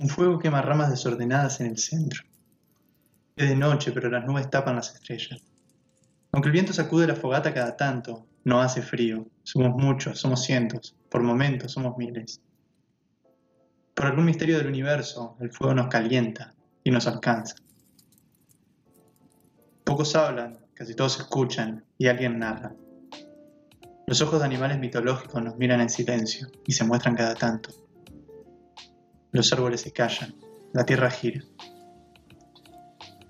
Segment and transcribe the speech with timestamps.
[0.00, 2.22] Un fuego quema ramas desordenadas en el centro.
[3.36, 5.42] Es de noche, pero las nubes tapan las estrellas.
[6.32, 9.26] Aunque el viento sacude la fogata cada tanto, no hace frío.
[9.42, 10.96] Somos muchos, somos cientos.
[11.10, 12.40] Por momentos somos miles.
[13.92, 17.56] Por algún misterio del universo, el fuego nos calienta y nos alcanza.
[19.84, 22.74] Pocos hablan, casi todos escuchan y alguien narra.
[24.06, 27.89] Los ojos de animales mitológicos nos miran en silencio y se muestran cada tanto.
[29.32, 30.34] Los árboles se callan,
[30.72, 31.40] la tierra gira.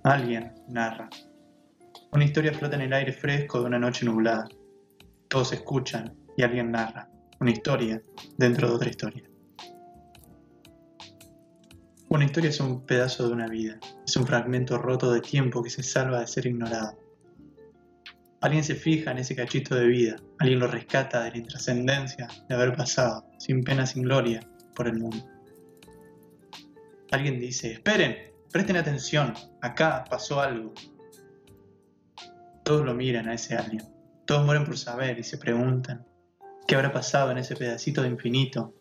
[0.03, 1.11] Alguien narra.
[2.13, 4.49] Una historia flota en el aire fresco de una noche nublada.
[5.29, 7.11] Todos escuchan y alguien narra.
[7.39, 8.01] Una historia
[8.39, 9.31] dentro de otra historia.
[12.09, 15.71] Una historia es un pedazo de una vida, es un fragmento roto de tiempo que
[15.71, 16.99] se salva de ser ignorado.
[18.41, 22.55] Alguien se fija en ese cachito de vida, alguien lo rescata de la intrascendencia de
[22.55, 24.41] haber pasado, sin pena, sin gloria,
[24.75, 25.30] por el mundo.
[27.11, 30.73] Alguien dice, esperen, presten atención, acá pasó algo.
[32.65, 33.85] Todos lo miran a ese alguien,
[34.27, 36.07] todos mueren por saber y se preguntan,
[36.67, 38.75] ¿qué habrá pasado en ese pedacito de infinito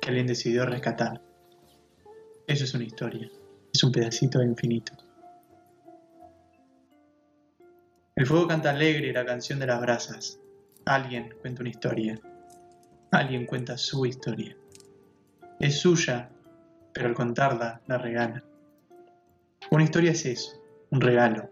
[0.00, 1.22] que alguien decidió rescatar?
[2.46, 3.30] Eso es una historia,
[3.72, 4.92] es un pedacito de infinito.
[8.14, 10.38] El fuego canta alegre la canción de las brasas.
[10.84, 12.20] Alguien cuenta una historia.
[13.10, 14.54] Alguien cuenta su historia.
[15.58, 16.28] Es suya,
[16.92, 18.44] pero al contarla la regala.
[19.70, 21.50] Una historia es eso, un regalo.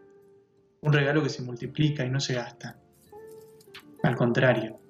[0.82, 2.76] Un regalo que se multiplica y no se gasta.
[4.02, 4.80] Al contrario,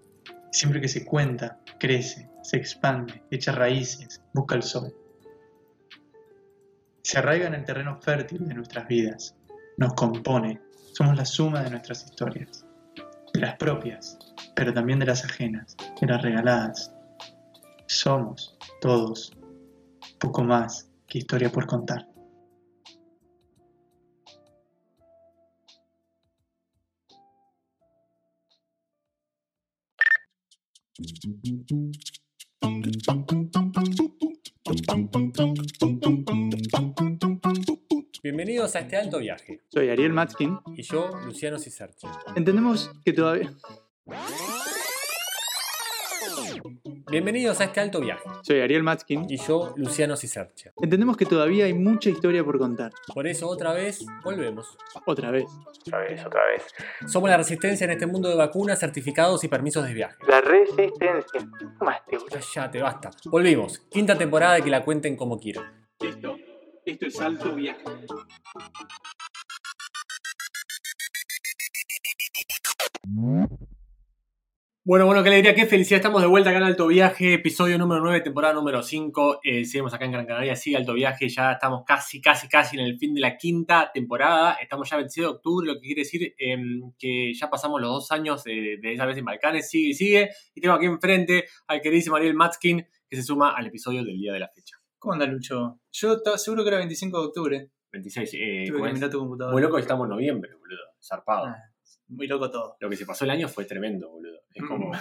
[0.52, 4.94] siempre que se cuenta, crece, se expande, echa raíces, busca el sol
[7.10, 9.34] se arraiga en el terreno fértil de nuestras vidas,
[9.78, 10.60] nos compone,
[10.92, 12.64] somos la suma de nuestras historias,
[13.32, 14.16] de las propias,
[14.54, 16.94] pero también de las ajenas, de las regaladas.
[17.86, 19.32] Somos, todos,
[20.20, 22.06] poco más que historia por contar.
[38.22, 39.62] Bienvenidos a este alto viaje.
[39.68, 40.58] Soy Ariel Matskin.
[40.76, 42.06] Y yo, Luciano Cisarchi.
[42.36, 43.50] Entendemos que todavía...
[47.10, 48.22] Bienvenidos a este alto viaje.
[48.42, 49.26] Soy Ariel Matskin.
[49.28, 50.70] Y yo, Luciano Cisarcha.
[50.80, 52.92] Entendemos que todavía hay mucha historia por contar.
[53.12, 54.78] Por eso otra vez volvemos.
[55.06, 55.46] Otra vez.
[55.80, 56.62] Otra vez, otra vez.
[57.08, 60.16] Somos la resistencia en este mundo de vacunas, certificados y permisos de viaje.
[60.28, 61.48] La resistencia.
[62.54, 63.10] Ya te basta.
[63.24, 63.80] Volvimos.
[63.90, 65.88] Quinta temporada y que la cuenten como quieran.
[65.98, 66.36] Esto,
[66.84, 67.82] esto es alto viaje.
[74.82, 75.98] Bueno, bueno, qué alegría, qué felicidad.
[75.98, 79.40] Estamos de vuelta acá en Alto Viaje, episodio número 9, temporada número 5.
[79.44, 81.28] Eh, seguimos acá en Gran Canaria, sigue Alto Viaje.
[81.28, 84.54] Ya estamos casi, casi, casi en el fin de la quinta temporada.
[84.54, 87.90] Estamos ya el 26 de octubre, lo que quiere decir em, que ya pasamos los
[87.90, 89.68] dos años de, esa vez en Balcanes.
[89.68, 90.30] Sigue sigue.
[90.54, 94.32] Y tengo aquí enfrente al queridísimo Ariel Matskin, que se suma al episodio del día
[94.32, 94.76] de la fecha.
[94.98, 95.78] ¿Cómo anda, Lucho?
[95.92, 97.70] Yo estaba seguro que era 25 de octubre.
[97.92, 99.52] 26, eh, Tuve que tu computadora.
[99.52, 100.80] Muy loco estamos en noviembre, boludo.
[101.02, 101.48] Zarpado.
[101.48, 101.56] Ah,
[102.10, 102.76] muy loco todo.
[102.80, 104.40] Lo que se pasó el año fue tremendo, boludo.
[104.52, 104.92] Es como.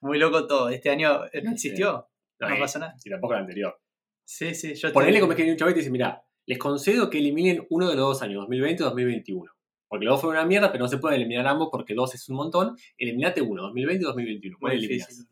[0.00, 0.68] Muy loco todo.
[0.68, 2.08] Este año eh, no existió.
[2.38, 2.94] No, no pasa nada.
[3.04, 3.80] Y tampoco el anterior.
[4.24, 4.74] Sí, sí.
[4.74, 7.66] Yo Ponele como es que viene un chavito y dice: Mira, les concedo que eliminen
[7.70, 9.52] uno de los dos años, 2020 o 2021.
[9.88, 12.28] Porque los dos fueron una mierda, pero no se pueden eliminar ambos porque dos es
[12.28, 12.76] un montón.
[12.96, 14.56] Eliminate uno, 2020 o 2021.
[14.58, 15.28] ¿Cuál eliminas?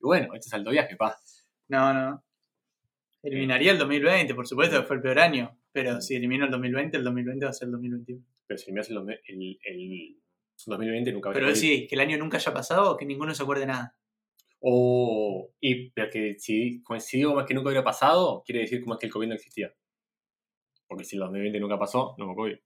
[0.00, 1.16] Y bueno, este es alto viaje, pa.
[1.68, 2.24] No, no.
[3.22, 5.58] Eliminaría el 2020, por supuesto, que fue el peor año.
[5.72, 8.24] Pero si elimino el 2020, el 2020 va a ser el 2021.
[8.46, 10.16] Pero si eliminas el, el
[10.66, 13.66] 2020 nunca Pero sí, que el año nunca haya pasado o que ninguno se acuerde
[13.66, 13.96] nada.
[14.60, 18.94] O, y, pero que si, si digo más que nunca hubiera pasado, quiere decir como
[18.94, 19.72] es que el COVID no existía.
[20.88, 22.56] Porque si el 2020 nunca pasó, no hubo COVID.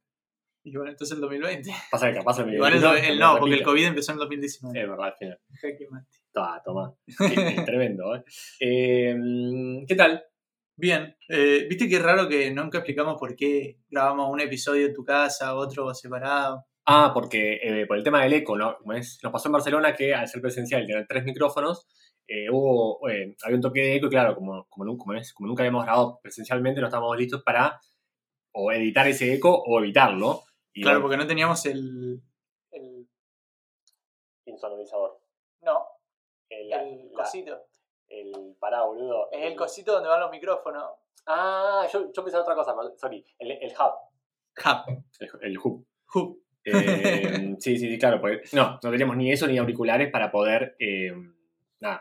[0.65, 1.71] Y bueno, entonces el 2020.
[1.91, 4.81] Pasa que capaz el Igual el, no, porque el COVID empezó en el 2019.
[4.81, 5.41] Es verdad, al final.
[6.33, 6.95] Toma, toma.
[7.67, 8.25] tremendo, ¿eh?
[8.61, 9.85] ¿eh?
[9.87, 10.25] ¿Qué tal?
[10.77, 11.15] Bien.
[11.29, 15.05] Eh, Viste que es raro que nunca explicamos por qué grabamos un episodio en tu
[15.05, 16.65] casa, otro separado.
[16.85, 18.79] Ah, porque eh, por el tema del eco, ¿no?
[18.85, 21.87] Nos pasó en Barcelona que al ser presencial y tener tres micrófonos,
[22.27, 25.63] eh, hubo, eh, había un toque de eco y claro, como, como, como, como, nunca
[25.63, 27.81] habíamos grabado presencialmente, no estábamos listos para
[28.55, 30.43] o editar ese eco o evitarlo.
[30.75, 32.21] claro, porque no teníamos el...
[32.73, 33.09] el...
[34.47, 35.21] Insonorizador.
[35.63, 35.87] No.
[36.49, 37.67] El, cosito.
[38.09, 39.31] El pará, boludo.
[39.31, 40.91] Es el, cosito donde van los micrófonos.
[41.27, 43.25] Ah, yo, yo pensaba otra cosa, sorry.
[43.39, 43.95] El, el hub.
[44.59, 45.05] Hub.
[45.21, 45.87] El, el hub.
[46.13, 46.42] Hub.
[46.65, 48.21] Eh, sí, sí, sí, claro.
[48.53, 51.13] no, no teníamos ni eso ni auriculares para poder eh,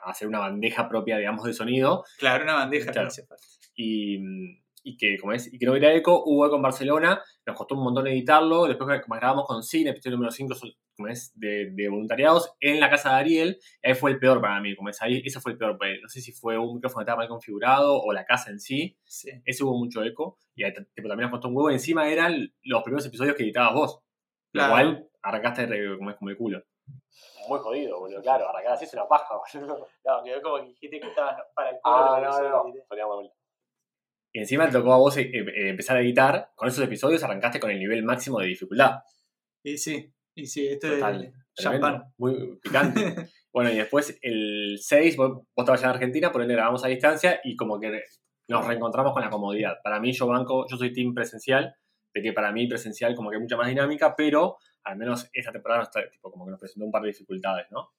[0.04, 2.04] hacer una bandeja propia, digamos, de sonido.
[2.18, 2.92] Claro, una bandeja.
[3.76, 4.20] Y,
[4.84, 7.76] y que, como es, y que no hubiera eco, hubo eco en Barcelona, nos costó
[7.76, 10.56] un montón editarlo, después como grabamos con Cine, episodio número 5,
[10.96, 14.60] como es, de, de, voluntariados, en la casa de Ariel, ahí fue el peor para
[14.60, 17.00] mí, como es, ahí, ese fue el peor, pues, no sé si fue un micrófono
[17.00, 19.30] que estaba mal configurado o la casa en sí, Sí.
[19.46, 22.52] ese hubo mucho eco, y ahí, tipo, también nos costó un huevo, y encima eran
[22.64, 24.00] los primeros episodios que editabas vos,
[24.52, 24.68] Claro.
[24.68, 26.64] lo cual arrancaste re- como es como el culo.
[27.48, 29.88] Muy jodido, boludo, claro, arrancar así es una paja, boludo.
[30.06, 32.64] No, quedó como que dijiste que estabas para el Ah, no, no,
[33.22, 33.32] no.
[34.34, 37.60] Y encima te tocó a vos eh, eh, empezar a editar, con esos episodios arrancaste
[37.60, 39.00] con el nivel máximo de dificultad.
[39.64, 41.24] Y sí, y sí, esto Total.
[41.26, 41.34] es
[41.64, 42.14] champán.
[42.18, 43.02] Muy picante.
[43.54, 46.88] bueno, y después el 6, vos, vos estabas ya en Argentina, por ende grabamos a
[46.88, 48.04] distancia y como que
[48.48, 49.78] nos reencontramos con la comodidad.
[49.84, 51.76] Para mí, yo banco, yo soy team presencial,
[52.14, 55.52] de que para mí presencial como que hay mucha más dinámica, pero al menos esta
[55.52, 57.92] temporada nos trae, tipo, como que nos presentó un par de dificultades, ¿no?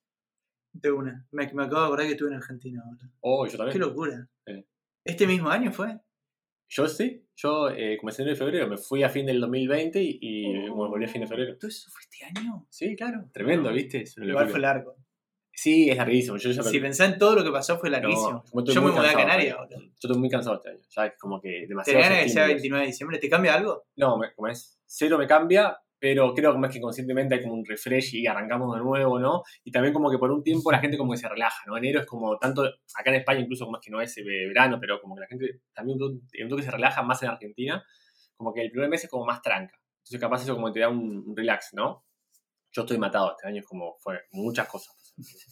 [0.71, 1.25] De una.
[1.31, 3.09] Me, me acabo de acordar que estuve en Argentina ahora.
[3.21, 3.79] Oh, yo Qué también.
[3.79, 4.27] locura.
[4.45, 4.65] Sí.
[5.05, 5.99] ¿Este mismo año fue?
[6.69, 10.17] Yo sí, yo eh, comencé en de febrero, me fui a fin del 2020 y,
[10.21, 11.55] y bueno, volví a fin de febrero.
[11.57, 12.65] ¿Todo eso fue este año?
[12.69, 13.29] Sí, claro.
[13.31, 14.01] Tremendo, ¿viste?
[14.01, 14.51] Es una Igual locura.
[14.51, 14.95] fue largo.
[15.55, 16.37] Sí, es larguísimo.
[16.37, 18.43] Yo, Si pensás en todo lo que pasó, fue larguísimo.
[18.53, 19.77] No, Yo me mudé a Canarias, boludo.
[19.79, 20.79] yo estoy muy cansado este año.
[20.89, 21.99] Ya es como que ¿Te demasiado.
[22.01, 23.19] ganas que sea 29 de diciembre?
[23.19, 23.83] ¿Te cambia algo?
[23.95, 27.53] No, me- como es cero me cambia, pero creo como es que conscientemente hay como
[27.53, 29.43] un refresh y arrancamos de nuevo, ¿no?
[29.63, 31.77] Y también como que por un tiempo la gente como que se relaja, ¿no?
[31.77, 34.79] Enero es como tanto, acá en España incluso como es que no es eh, verano,
[34.81, 37.81] pero como que la gente también un un toque se relaja más en Argentina,
[38.35, 39.79] como que el primer mes es como más tranca.
[39.99, 42.03] Entonces capaz eso como te da un, un relax, ¿no?
[42.71, 44.93] Yo estoy matado este año, es como fue muchas cosas,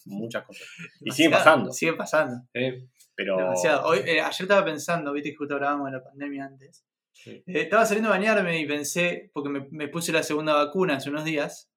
[0.06, 0.68] muchas cosas.
[1.02, 1.56] Y siguen Demasiado.
[1.58, 1.72] pasando.
[1.74, 2.48] Siguen pasando.
[2.54, 2.88] ¿eh?
[3.16, 3.38] Pero...
[3.38, 3.86] Demasiado.
[3.88, 6.86] Hoy, eh, ayer estaba pensando, viste que justo hablábamos de la pandemia antes.
[7.14, 7.32] Sí.
[7.46, 11.10] Eh, estaba saliendo a bañarme y pensé, porque me, me puse la segunda vacuna hace
[11.10, 11.68] unos días,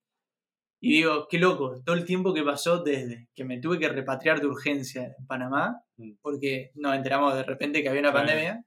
[0.81, 4.41] y digo, qué loco, todo el tiempo que pasó desde que me tuve que repatriar
[4.41, 6.15] de urgencia en Panamá, Mm.
[6.23, 8.15] porque nos enteramos de repente que había una Sí.
[8.17, 8.65] pandemia.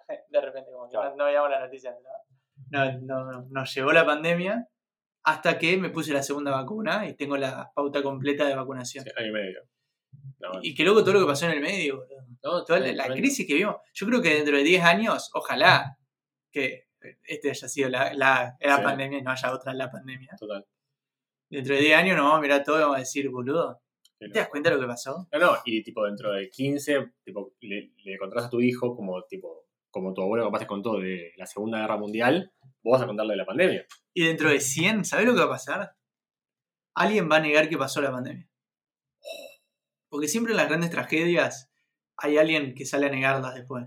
[0.30, 1.10] De repente, como que Claro.
[1.10, 1.94] no, no veíamos la noticia.
[2.70, 4.66] No, no, no- nos llegó la pandemia
[5.24, 9.04] hasta que me puse la segunda vacuna y tengo la pauta completa de vacunación.
[9.04, 9.60] Sí, año y medio.
[10.38, 12.06] No, Y qué loco todo lo que pasó en el medio,
[12.42, 13.76] no, Toda la, la crisis que vimos.
[13.94, 15.96] Yo creo que dentro de 10 años, ojalá
[16.52, 16.88] que
[17.24, 18.82] este haya sido la, la, la Sí.
[18.82, 20.30] pandemia y no haya otra la pandemia.
[20.38, 20.64] Total.
[21.50, 23.80] Dentro de 10 años nos vamos a mirar todo y vamos a decir, boludo,
[24.18, 25.26] ¿te das cuenta de lo que pasó?
[25.32, 29.22] No, no, y tipo dentro de 15, tipo, le, le contás a tu hijo como
[29.24, 29.63] tipo,
[29.94, 32.52] como tu abuelo capaz te contó de la Segunda Guerra Mundial,
[32.82, 33.86] vos vas a contarle de la pandemia.
[34.12, 35.94] Y dentro de 100, ¿sabes lo que va a pasar?
[36.96, 38.50] Alguien va a negar que pasó la pandemia.
[40.08, 41.70] Porque siempre en las grandes tragedias
[42.16, 43.84] hay alguien que sale a negarlas después.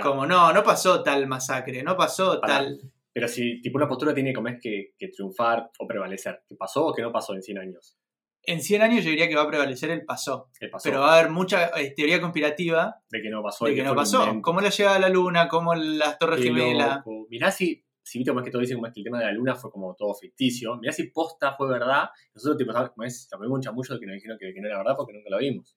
[0.00, 2.58] Como, no, no pasó tal masacre, no pasó Pará.
[2.58, 2.80] tal...
[3.12, 6.86] pero si tipo una postura tiene como es que, que triunfar o prevalecer, ¿qué pasó
[6.86, 7.98] o qué no pasó en 100 años?
[8.44, 10.50] En 100 años yo diría que va a prevalecer el pasó.
[10.82, 13.66] Pero va a haber mucha eh, teoría conspirativa de que no pasó.
[13.66, 14.24] de que no pasó.
[14.42, 16.96] Como la llegada a la luna, como las torres Qué gemelas.
[16.96, 17.26] loco.
[17.30, 19.32] Mirá si, si viste es que todo dicen como es que el tema de la
[19.32, 20.76] luna fue como todo ficticio.
[20.76, 22.10] Mirá si posta fue verdad.
[22.34, 22.90] Nosotros tipo, ¿sabes?
[22.90, 25.30] como es, tomamos un chamullo que nos dijeron que, que no era verdad porque nunca
[25.30, 25.76] lo vimos.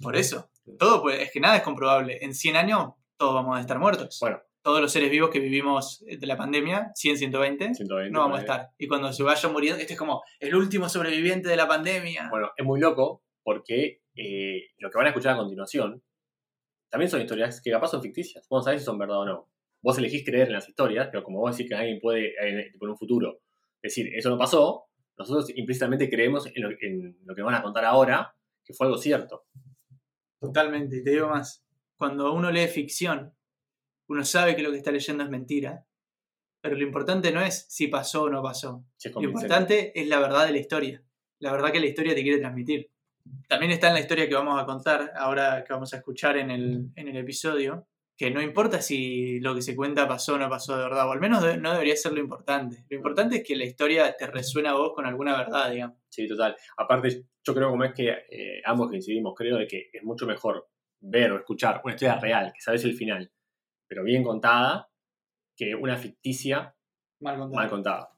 [0.00, 0.50] Por eso.
[0.78, 2.18] Todo pues, es que nada es comprobable.
[2.22, 4.18] En 100 años todos vamos a estar muertos.
[4.20, 8.10] Bueno, Todos los seres vivos que vivimos de la pandemia, 100, 120, 120.
[8.12, 8.68] no vamos a estar.
[8.78, 12.28] Y cuando se vaya muriendo, este es como el último sobreviviente de la pandemia.
[12.30, 16.02] Bueno, es muy loco porque eh, lo que van a escuchar a continuación
[16.88, 18.46] también son historias que capaz son ficticias.
[18.48, 19.48] Vos no sabés si son verdad o no.
[19.82, 22.96] Vos elegís creer en las historias, pero como vos decís que alguien puede en un
[22.96, 23.40] futuro
[23.82, 24.84] decir eso no pasó,
[25.18, 28.98] nosotros implícitamente creemos en lo, en lo que van a contar ahora que fue algo
[28.98, 29.44] cierto.
[30.40, 30.98] Totalmente.
[30.98, 31.64] Y te digo más.
[31.96, 33.34] Cuando uno lee ficción,
[34.12, 35.86] uno sabe que lo que está leyendo es mentira.
[36.62, 38.84] Pero lo importante no es si pasó o no pasó.
[39.20, 41.02] Lo importante es la verdad de la historia.
[41.40, 42.88] La verdad que la historia te quiere transmitir.
[43.48, 46.50] También está en la historia que vamos a contar, ahora que vamos a escuchar en
[46.50, 50.48] el, en el episodio, que no importa si lo que se cuenta pasó o no
[50.48, 52.84] pasó de verdad, o al menos de- no debería ser lo importante.
[52.88, 55.98] Lo importante es que la historia te resuena a vos con alguna verdad, digamos.
[56.08, 56.56] Sí, total.
[56.76, 60.68] Aparte, yo creo como es que eh, ambos coincidimos, creo de que es mucho mejor
[61.00, 63.30] ver o escuchar una historia real, que sabes el final,
[63.92, 64.88] pero bien contada,
[65.54, 66.74] que una ficticia
[67.20, 67.54] Mal contado.
[67.60, 68.08] mal contada.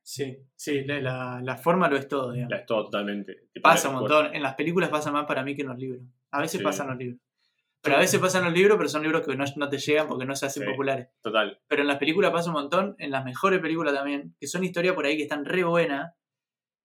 [0.00, 2.52] Sí, sí, la, la- la forma lo es todo, digamos.
[2.52, 3.48] Ya es todo totalmente.
[3.60, 4.32] Pasa un por- montón.
[4.32, 6.02] En las películas pasa más para mí que en los libros.
[6.30, 6.64] A veces Sí.
[6.64, 7.18] pasan los libros.
[7.82, 10.24] Pero a veces pasan los libros, pero son libros que no, no te llegan porque
[10.24, 10.70] no se hacen Sí.
[10.70, 11.08] populares.
[11.20, 11.60] Total.
[11.66, 14.94] Pero en las películas pasa un montón, en las mejores películas también, que son historias
[14.94, 16.14] por ahí que están re buenas.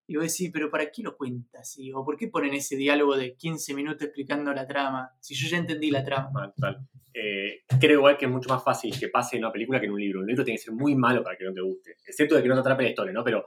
[0.10, 1.78] Y vos decís, pero ¿para qué lo cuentas?
[1.78, 5.12] Y, ¿O por qué ponen ese diálogo de 15 minutos explicando la trama?
[5.20, 6.32] Si yo ya entendí la trama.
[6.34, 6.80] mal, total.
[7.14, 9.92] Eh, creo igual que es mucho más fácil que pase en una película que en
[9.92, 10.22] un libro.
[10.22, 11.92] Un libro tiene que ser muy malo para que no te guste.
[12.08, 13.24] Excepto de que no te atrape la historia, ¿no?
[13.24, 13.46] Pero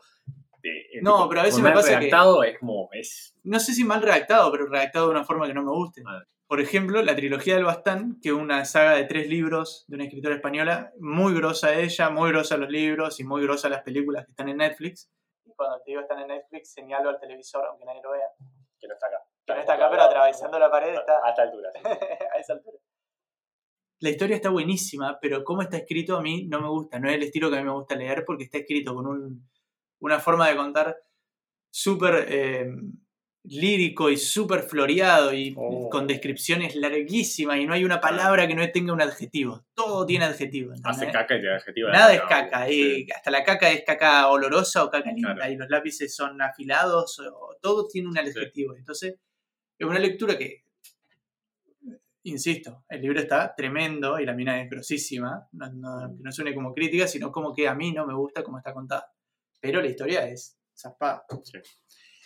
[0.62, 2.88] eh, No, pero a veces me pasa que- redactado es como.
[2.92, 6.02] Es, No sé si mal redactado, pero redactado de una forma que no me guste.
[6.02, 6.26] Vale.
[6.47, 10.04] Por ejemplo, la trilogía del Bastán, que es una saga de tres libros de una
[10.04, 14.33] escritora española, muy grosa ella, muy grosa los libros y muy grosa las películas que
[14.33, 15.11] están en Netflix.
[15.62, 18.28] Cuando te digo están en Netflix, señalo al televisor, aunque nadie lo vea.
[18.81, 19.19] que no está acá.
[19.47, 21.71] Que no está acá, pero atravesando la pared está A esta altura.
[21.75, 21.81] sí.
[22.35, 22.78] a esa altura.
[24.00, 26.99] La historia está buenísima, pero cómo está escrito a mí no me gusta.
[26.99, 29.49] No es el estilo que a mí me gusta leer porque está escrito con un-
[30.00, 30.97] una forma de contar
[31.71, 32.66] súper eh,
[33.45, 35.89] lírico y súper floreado y Oh.
[35.91, 39.65] con descripciones larguísimas y no hay una palabra que no tenga un adjetivo.
[39.75, 40.73] Todo tiene adjetivo.
[40.73, 41.03] ¿entendés?
[41.03, 41.89] Hace caca y da adjetivo.
[41.89, 42.67] Nada es caca.
[42.67, 43.05] sí.
[43.09, 45.35] y hasta la caca es caca olorosa o caca linda.
[45.35, 45.53] Claro.
[45.53, 47.19] Y los lápices son afilados.
[47.19, 48.77] O, todo tiene un adjetivo.
[48.77, 49.17] Entonces,
[49.79, 50.65] es una lectura que,
[52.23, 55.49] insisto, el libro está tremendo y la mina es grosísima.
[55.53, 58.45] No, no, que no suene como crítica, sino como que a mí no me gusta
[58.45, 59.07] cómo está contada.
[59.61, 61.25] Pero la historia es zarpada.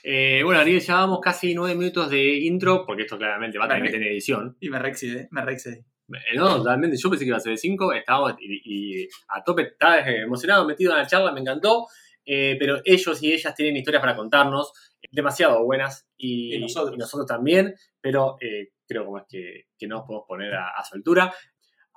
[0.08, 3.68] Eh, bueno, Ariel, ya vamos casi nueve minutos de intro, porque esto claramente va a
[3.68, 4.56] tener que tener edición.
[4.60, 5.26] Y me reexcedí.
[5.32, 5.78] Me reexcedí.
[5.78, 6.96] Eh, No, totalmente.
[6.96, 7.92] Yo pensé que iba a ser de 5.
[7.92, 11.88] Estábamos y, y a tope, estaba eh, emocionado, metido en la charla, me encantó.
[12.24, 14.72] Eh, pero ellos y ellas tienen historias para contarnos,
[15.02, 16.06] eh, demasiado buenas.
[16.16, 17.26] Y, Y nosotros.
[17.26, 20.94] también, pero eh, creo como es que, que no nos podemos poner a, a su
[20.94, 21.34] altura.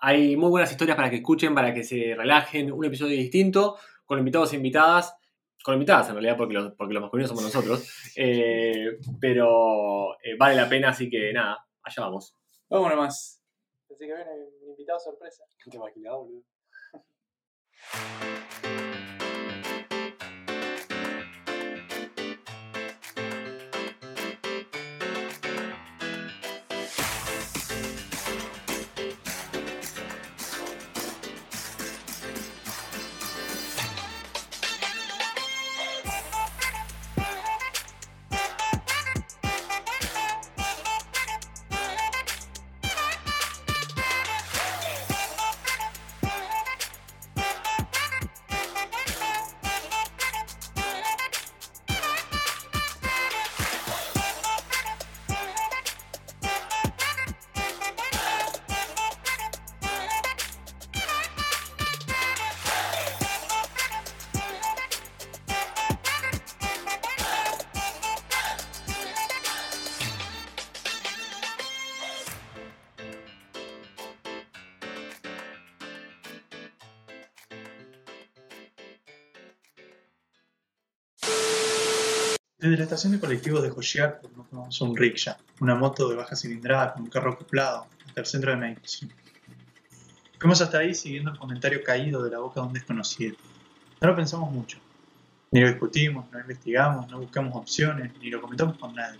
[0.01, 2.71] Hay muy buenas historias para que escuchen, para que se relajen.
[2.71, 5.13] Un episodio distinto, con invitados e invitadas.
[5.63, 7.95] Con invitadas en realidad, porque los, porque los masculinos somos nosotros.
[8.21, 12.35] Eh, pero eh, vale la pena, así que nada, allá vamos.
[12.69, 13.41] Vamos nomás.
[13.89, 15.43] Así que viene un invitado sorpresa.
[15.69, 16.43] ¿Te imaginas, boludo?
[82.69, 86.35] Desde la estación de colectivos de Josiar nos tomamos un rickshaw, una moto de baja
[86.35, 89.11] cilindrada con un carro acoplado, hasta el centro de meditación.
[90.37, 93.35] Fuimos hasta ahí siguiendo el comentario caído de la boca de un desconocido.
[93.99, 94.77] No lo pensamos mucho.
[95.49, 99.19] Ni lo discutimos, no investigamos, no buscamos opciones, ni lo comentamos con nadie.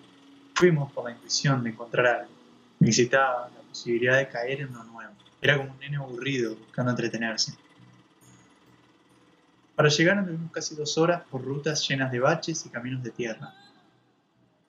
[0.53, 2.32] Fuimos por la intuición de encontrar algo.
[2.77, 5.13] Me excitaba la posibilidad de caer en lo nuevo.
[5.41, 7.53] Era como un nene aburrido buscando entretenerse.
[9.79, 13.53] Para llegar anduvimos casi dos horas por rutas llenas de baches y caminos de tierra.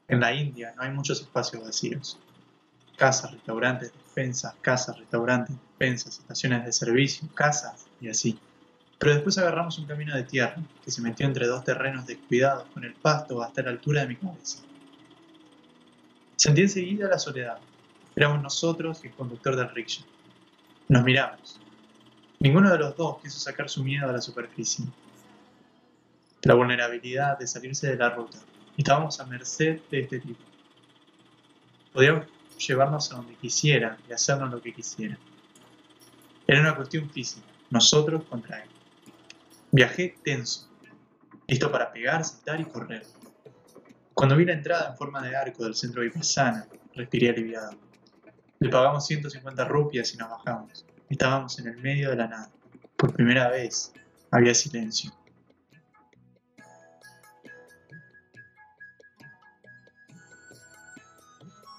[0.06, 2.16] En la India no hay muchos espacios vacíos.
[2.96, 8.38] Casas, restaurantes, despensas, casas, restaurantes, despensas, estaciones de servicio, casas y así.
[9.00, 12.84] Pero después agarramos un camino de tierra que se metió entre dos terrenos descuidados con
[12.84, 14.62] el pasto hasta la altura de mi cabeza.
[16.36, 17.58] Sentí enseguida la soledad.
[18.14, 20.06] Éramos nosotros y el conductor del rickshaw.
[20.86, 21.60] Nos miramos.
[22.42, 24.86] Ninguno de los dos quiso sacar su miedo a la superficie.
[26.40, 28.38] La vulnerabilidad de salirse de la ruta.
[28.78, 30.40] Estábamos a merced de este tipo.
[31.92, 35.18] Podía llevarnos a donde quisiera y hacernos lo que quisiera.
[36.46, 38.70] Era una cuestión física, nosotros contra él.
[39.70, 40.66] Viajé tenso,
[41.46, 43.04] listo para pegar, saltar y correr.
[44.14, 47.72] Cuando vi la entrada en forma de arco del centro Vipassana, respiré aliviado.
[48.60, 50.86] Le pagamos 150 rupias y nos bajamos.
[51.10, 52.50] Estábamos en el medio de la nada.
[52.96, 53.92] Por primera vez
[54.30, 55.12] había silencio.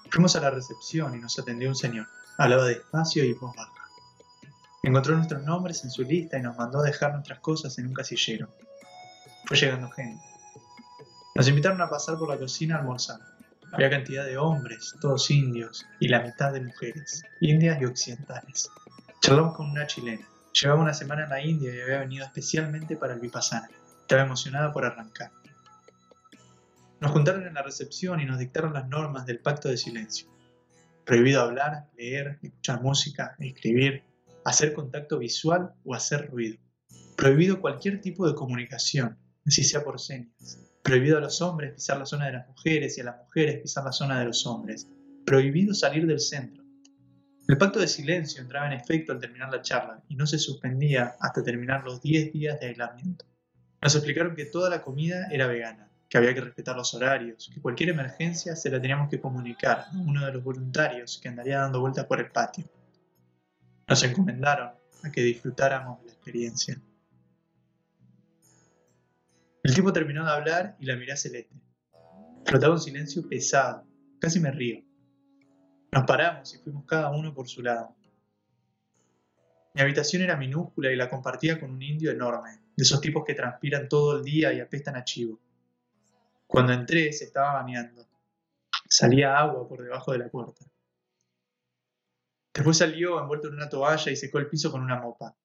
[0.09, 2.07] Fuimos a la recepción y nos atendió un señor.
[2.37, 3.71] Hablaba despacio y voz baja.
[4.83, 7.93] Encontró nuestros nombres en su lista y nos mandó a dejar nuestras cosas en un
[7.93, 8.53] casillero.
[9.45, 10.21] Fue llegando gente.
[11.35, 13.21] Nos invitaron a pasar por la cocina a almorzar.
[13.71, 18.69] Había cantidad de hombres, todos indios, y la mitad de mujeres, indias y occidentales.
[19.21, 20.27] Charlamos con una chilena.
[20.51, 23.69] Llevaba una semana en la India y había venido especialmente para el Vipassana.
[24.01, 25.31] Estaba emocionada por arrancar.
[26.99, 30.27] Nos juntaron en la recepción y nos dictaron las normas del pacto de silencio.
[31.05, 34.03] Prohibido hablar, leer, escuchar música, escribir,
[34.43, 36.57] hacer contacto visual o hacer ruido.
[37.15, 40.57] Prohibido cualquier tipo de comunicación, así sea por señas.
[40.81, 43.83] Prohibido a los hombres pisar la zona de las mujeres y a las mujeres pisar
[43.83, 44.87] la zona de los hombres.
[45.27, 46.60] Prohibido salir del centro.
[47.47, 51.15] El pacto de silencio entraba en efecto al terminar la charla y no se suspendía
[51.19, 53.25] hasta terminar los 10 días de aislamiento.
[53.81, 57.61] Nos explicaron que toda la comida era vegana, que había que respetar los horarios, que
[57.61, 61.81] cualquier emergencia se la teníamos que comunicar a uno de los voluntarios que andaría dando
[61.81, 62.69] vueltas por el patio.
[63.87, 64.71] Nos encomendaron
[65.03, 66.79] a que disfrutáramos la experiencia.
[69.63, 71.55] El tipo terminó de hablar y la miré Celeste.
[72.45, 73.85] Flotaba un silencio pesado,
[74.19, 74.83] casi me río.
[75.91, 77.93] Nos paramos y fuimos cada uno por su lado.
[79.73, 83.33] Mi habitación era minúscula y la compartía con un indio enorme, de esos tipos que
[83.33, 85.39] transpiran todo el día y apestan a chivo.
[86.47, 88.05] Cuando entré se estaba bañando.
[88.87, 90.65] Salía agua por debajo de la puerta.
[92.53, 95.35] Después salió envuelto en una toalla y secó el piso con una mopa.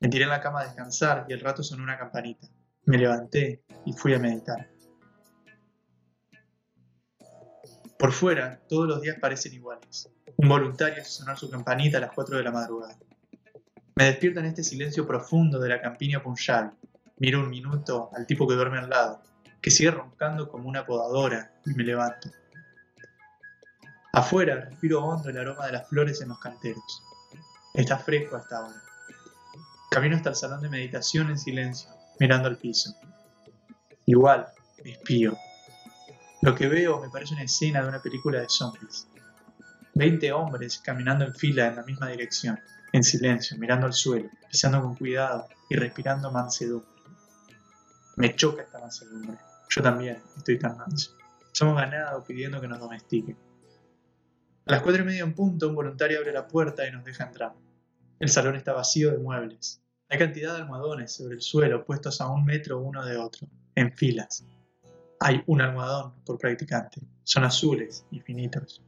[0.00, 2.48] Me tiré en la cama a descansar y el rato sonó una campanita.
[2.84, 4.68] Me levanté y fui a meditar.
[7.98, 10.08] Por fuera, todos los días parecen iguales.
[10.36, 12.96] Un voluntario hace sonar su campanita a las 4 de la madrugada.
[13.94, 16.72] Me despierto en este silencio profundo de la campiña Punjab.
[17.18, 19.22] Miro un minuto al tipo que duerme al lado,
[19.62, 22.28] que sigue roncando como una podadora, y me levanto.
[24.12, 27.02] Afuera respiro hondo el aroma de las flores en los canteros.
[27.72, 28.82] Está fresco hasta ahora.
[29.90, 31.88] Camino hasta el salón de meditación en silencio,
[32.20, 32.94] mirando al piso.
[34.04, 34.46] Igual,
[34.84, 35.36] me espío.
[36.46, 39.08] Lo que veo me parece una escena de una película de zombies.
[39.96, 42.60] Veinte hombres caminando en fila en la misma dirección,
[42.92, 46.88] en silencio, mirando al suelo, pisando con cuidado y respirando mansedumbre.
[48.14, 49.36] Me choca esta mansedumbre.
[49.70, 51.16] Yo también estoy tan manso.
[51.50, 53.36] Somos ganados pidiendo que nos domestiquen.
[54.66, 57.24] A las cuatro y media en punto, un voluntario abre la puerta y nos deja
[57.24, 57.54] entrar.
[58.20, 59.82] El salón está vacío de muebles.
[60.08, 63.92] Hay cantidad de almohadones sobre el suelo puestos a un metro uno de otro, en
[63.92, 64.44] filas.
[65.20, 67.00] Hay un almohadón por practicante.
[67.24, 68.82] Son azules y finitos.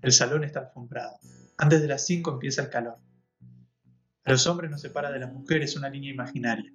[0.00, 1.18] El salón está alfombrado.
[1.58, 2.98] Antes de las cinco empieza el calor.
[4.24, 6.72] A los hombres nos separa de las mujeres una línea imaginaria.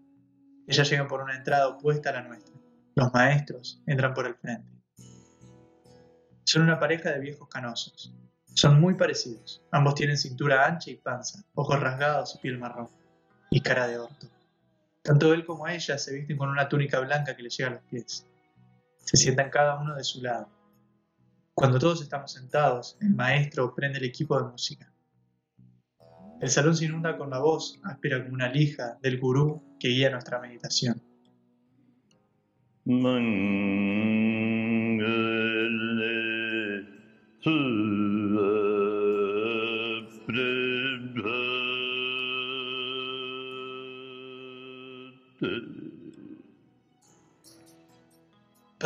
[0.67, 2.53] Ellas llegan por una entrada opuesta a la nuestra.
[2.95, 4.69] Los maestros entran por el frente.
[6.43, 8.13] Son una pareja de viejos canosos.
[8.53, 9.63] Son muy parecidos.
[9.71, 12.89] Ambos tienen cintura ancha y panza, ojos rasgados y piel marrón,
[13.49, 14.27] y cara de orto.
[15.03, 17.83] Tanto él como ella se visten con una túnica blanca que les llega a los
[17.83, 18.25] pies.
[19.07, 20.49] Se sientan cada uno de su lado.
[21.53, 24.93] Cuando todos estamos sentados, el maestro prende el equipo de música.
[26.41, 30.09] El salón se inunda con la voz áspera como una lija del gurú que guía
[30.09, 31.01] nuestra meditación.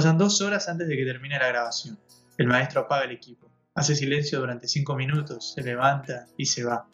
[0.02, 2.00] Pasan dos horas antes de que termine la grabación.
[2.36, 6.90] El maestro apaga el equipo, hace silencio durante cinco minutos, se levanta y se va.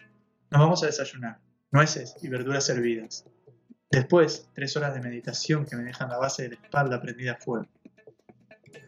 [0.52, 1.40] Nos vamos a desayunar,
[1.72, 3.24] nueces y verduras servidas.
[3.90, 7.36] Después, tres horas de meditación que me dejan la base de la espalda prendida a
[7.38, 7.66] fuego.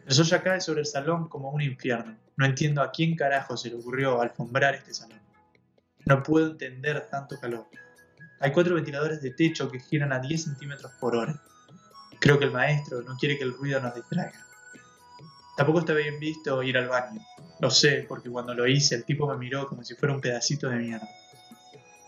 [0.06, 2.14] El sol ya cae sobre el salón como un infierno.
[2.36, 5.20] No entiendo a quién carajo se le ocurrió alfombrar este salón.
[6.04, 7.68] No puedo entender tanto calor.
[8.40, 11.42] Hay cuatro ventiladores de techo que giran a 10 centímetros por hora.
[12.20, 14.46] Creo que el maestro no quiere que el ruido nos distraiga.
[15.56, 17.20] Tampoco está bien visto ir al baño.
[17.60, 20.68] Lo sé, porque cuando lo hice el tipo me miró como si fuera un pedacito
[20.68, 21.08] de mierda.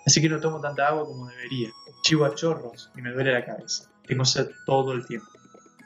[0.06, 1.70] Así que no tomo tanta agua como debería.
[2.02, 3.90] Chivo a chorros y me duele la cabeza.
[4.06, 5.28] Tengo sed todo el tiempo.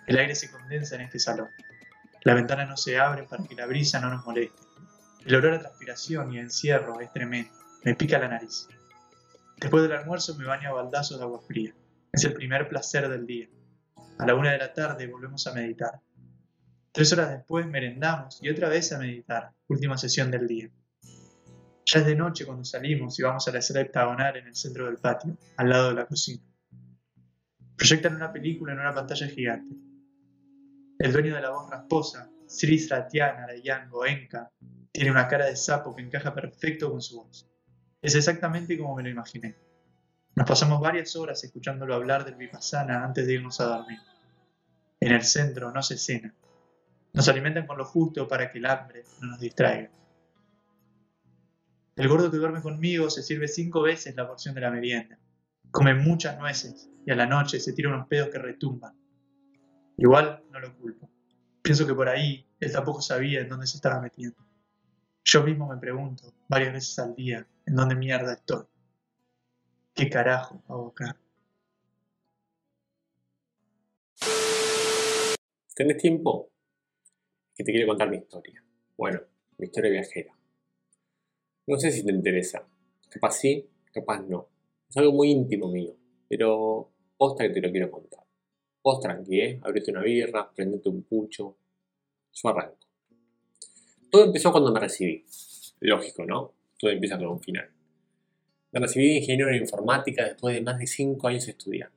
[0.07, 1.49] El aire se condensa en este salón.
[2.23, 4.63] Las ventanas no se abren para que la brisa no nos moleste.
[5.25, 7.51] El olor a transpiración y encierro es tremendo.
[7.85, 8.69] Me pica la nariz.
[9.59, 11.75] Después del almuerzo me baño a baldazos de agua fría.
[12.13, 13.49] Es el primer placer del día.
[14.19, 16.01] A la una de la tarde volvemos a meditar.
[16.91, 19.53] Tres horas después merendamos y otra vez a meditar.
[19.69, 20.71] Última sesión del día.
[21.85, 24.87] Ya es de noche cuando salimos y vamos a la sala hectagonal en el centro
[24.87, 26.43] del patio, al lado de la cocina.
[27.77, 29.77] Proyectan una película en una pantalla gigante.
[30.99, 34.51] El dueño de la voz rasposa, Sri Satyana Rayan Goenka,
[34.91, 37.47] tiene una cara de sapo que encaja perfecto con su voz.
[38.01, 39.66] Es exactamente como me lo imaginé.
[40.37, 43.99] Nos pasamos varias horas escuchándolo hablar del Vipassana antes de irnos a dormir.
[45.01, 46.35] En el centro no se cena.
[47.15, 49.89] Nos alimentan con lo justo para que el hambre no nos distraiga.
[51.97, 55.19] El gordo que duerme conmigo se sirve cinco veces la porción de la merienda.
[55.71, 58.95] Come muchas nueces y a la noche se tira unos pedos que retumban.
[59.97, 61.09] Igual no lo culpo.
[61.63, 64.37] Pienso que por ahí él tampoco sabía en dónde se estaba metiendo.
[65.25, 68.67] Yo mismo me pregunto varias veces al día en dónde mierda estoy.
[69.97, 71.19] ¿Qué carajo acá?
[75.75, 76.51] ¿Tenés tiempo?
[77.55, 78.63] Que te quiero contar mi historia.
[78.95, 79.23] Bueno,
[79.57, 80.37] mi historia viajera.
[81.67, 82.69] No sé si te interesa.
[83.09, 84.51] Capaz sí, capaz no.
[84.91, 85.97] Es algo muy íntimo mío,
[86.29, 88.25] pero posta que te lo quiero contar.
[88.83, 89.61] Vos tranqui, ¿eh?
[89.63, 91.57] Abrete una birra, prendete un pucho.
[92.35, 92.87] Yo arranco.
[94.11, 95.25] Todo empezó cuando me recibí.
[95.81, 96.53] Lógico, ¿no?
[96.79, 97.76] Todo empieza con un final.
[98.79, 101.97] Recibí de ingeniero en informática después de más de 5 años estudiando.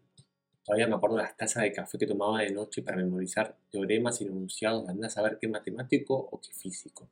[0.63, 4.21] Todavía me acuerdo de las tazas de café que tomaba de noche para memorizar teoremas
[4.21, 7.09] y enunciados de andar a saber qué matemático o qué físico.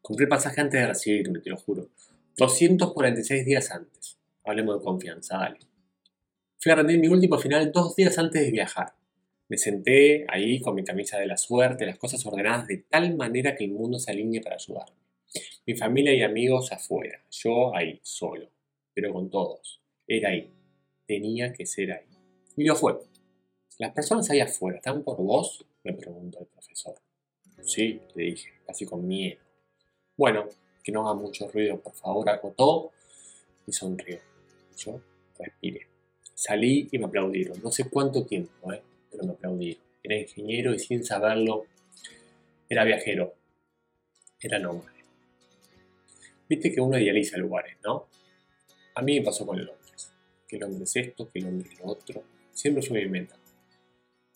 [0.00, 1.88] Compré pasaje antes de recibirme, te lo juro.
[2.36, 4.18] 246 días antes.
[4.44, 5.58] Hablemos de confianza, dale.
[6.60, 8.94] Fui a rendir mi último final dos días antes de viajar.
[9.48, 13.56] Me senté ahí con mi camisa de la suerte, las cosas ordenadas de tal manera
[13.56, 14.94] que el mundo se alinee para ayudarme.
[15.66, 18.50] Mi familia y amigos afuera, yo ahí, solo,
[19.00, 19.80] pero con todos.
[20.06, 20.52] Era ahí.
[21.06, 22.04] Tenía que ser ahí.
[22.56, 22.98] Y lo fue.
[23.78, 25.64] ¿Las personas ahí afuera están por vos?
[25.84, 26.94] Me preguntó el profesor.
[27.62, 29.40] Sí, le dije, casi con miedo.
[30.18, 30.46] Bueno,
[30.84, 32.92] que no haga mucho ruido, por favor, acotó
[33.66, 34.18] y sonrió.
[34.76, 35.00] Yo
[35.38, 35.86] respiré.
[36.34, 37.62] Salí y me aplaudieron.
[37.62, 38.82] No sé cuánto tiempo, ¿eh?
[39.10, 39.82] pero me aplaudieron.
[40.02, 41.64] Era ingeniero y sin saberlo,
[42.68, 43.32] era viajero.
[44.38, 45.00] Era nómade.
[46.48, 48.10] Viste que uno idealiza lugares, ¿no?
[48.94, 50.12] A mí me pasó con Londres.
[50.48, 53.36] Que Londres esto, que Londres lo otro Siempre mi meta.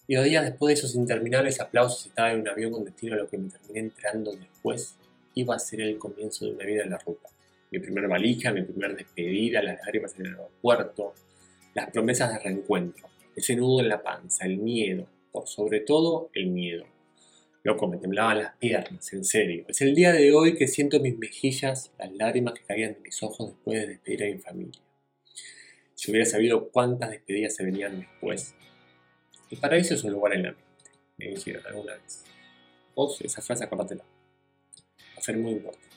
[0.07, 3.19] Y dos días después de esos interminables aplausos estaba en un avión con destino a
[3.19, 4.97] lo que me terminé entrando después
[5.35, 7.29] iba a ser el comienzo de una vida en la ruta.
[7.71, 11.15] Mi primera valija, mi primera despedida, las lágrimas en el aeropuerto,
[11.75, 16.47] las promesas de reencuentro, ese nudo en la panza, el miedo, por sobre todo el
[16.47, 16.85] miedo.
[17.65, 19.65] Loco, me temblaban las piernas, en serio.
[19.69, 23.23] Es el día de hoy que siento mis mejillas, las lágrimas que caían de mis
[23.23, 24.83] ojos después de despedir a mi familia.
[25.95, 28.55] Si hubiera sabido cuántas despedidas se venían después.
[29.51, 32.25] El paraíso es un lugar en la mente, me dijeron alguna vez.
[32.95, 34.05] Vos, esa frase, acordátela.
[34.05, 35.89] Va a ser muy importante.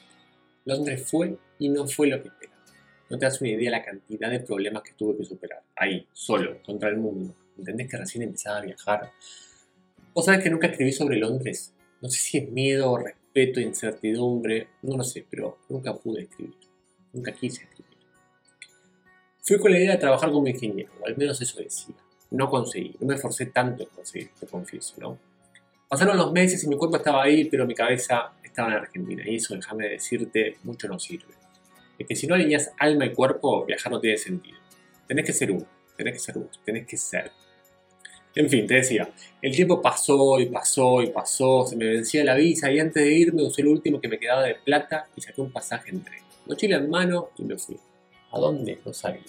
[0.63, 2.63] Londres fue y no fue lo que esperaba.
[3.09, 5.63] No te das una idea de la cantidad de problemas que tuve que superar.
[5.75, 7.35] Ahí, solo, contra el mundo.
[7.57, 9.11] ¿Entendés que recién empezaba a viajar?
[10.17, 11.75] Vos sabés que nunca escribí sobre Londres.
[12.01, 16.57] No sé si es miedo, respeto, incertidumbre, no lo sé, pero nunca pude escribir.
[17.13, 17.99] Nunca quise escribir.
[19.43, 21.93] Fui con la idea de trabajar como ingeniero, o al menos eso decía.
[22.31, 25.19] No conseguí, no me esforcé tanto en conseguir, te confieso, ¿no?
[25.87, 29.21] Pasaron los meses y mi cuerpo estaba ahí, pero mi cabeza estaba en Argentina.
[29.23, 31.35] Y eso, déjame decirte, mucho no sirve.
[31.99, 34.57] Es que si no alineas alma y cuerpo, viajar no tiene sentido.
[35.07, 37.31] Tenés que ser uno, tenés que ser vos, tenés que ser.
[38.37, 39.09] En fin, te decía,
[39.41, 43.11] el tiempo pasó y pasó y pasó, se me vencía la visa y antes de
[43.11, 46.19] irme usé el último que me quedaba de plata y saqué un pasaje en tren.
[46.45, 47.79] Mochila en mano y me fui.
[48.31, 48.77] ¿A dónde?
[48.85, 49.23] No sabía.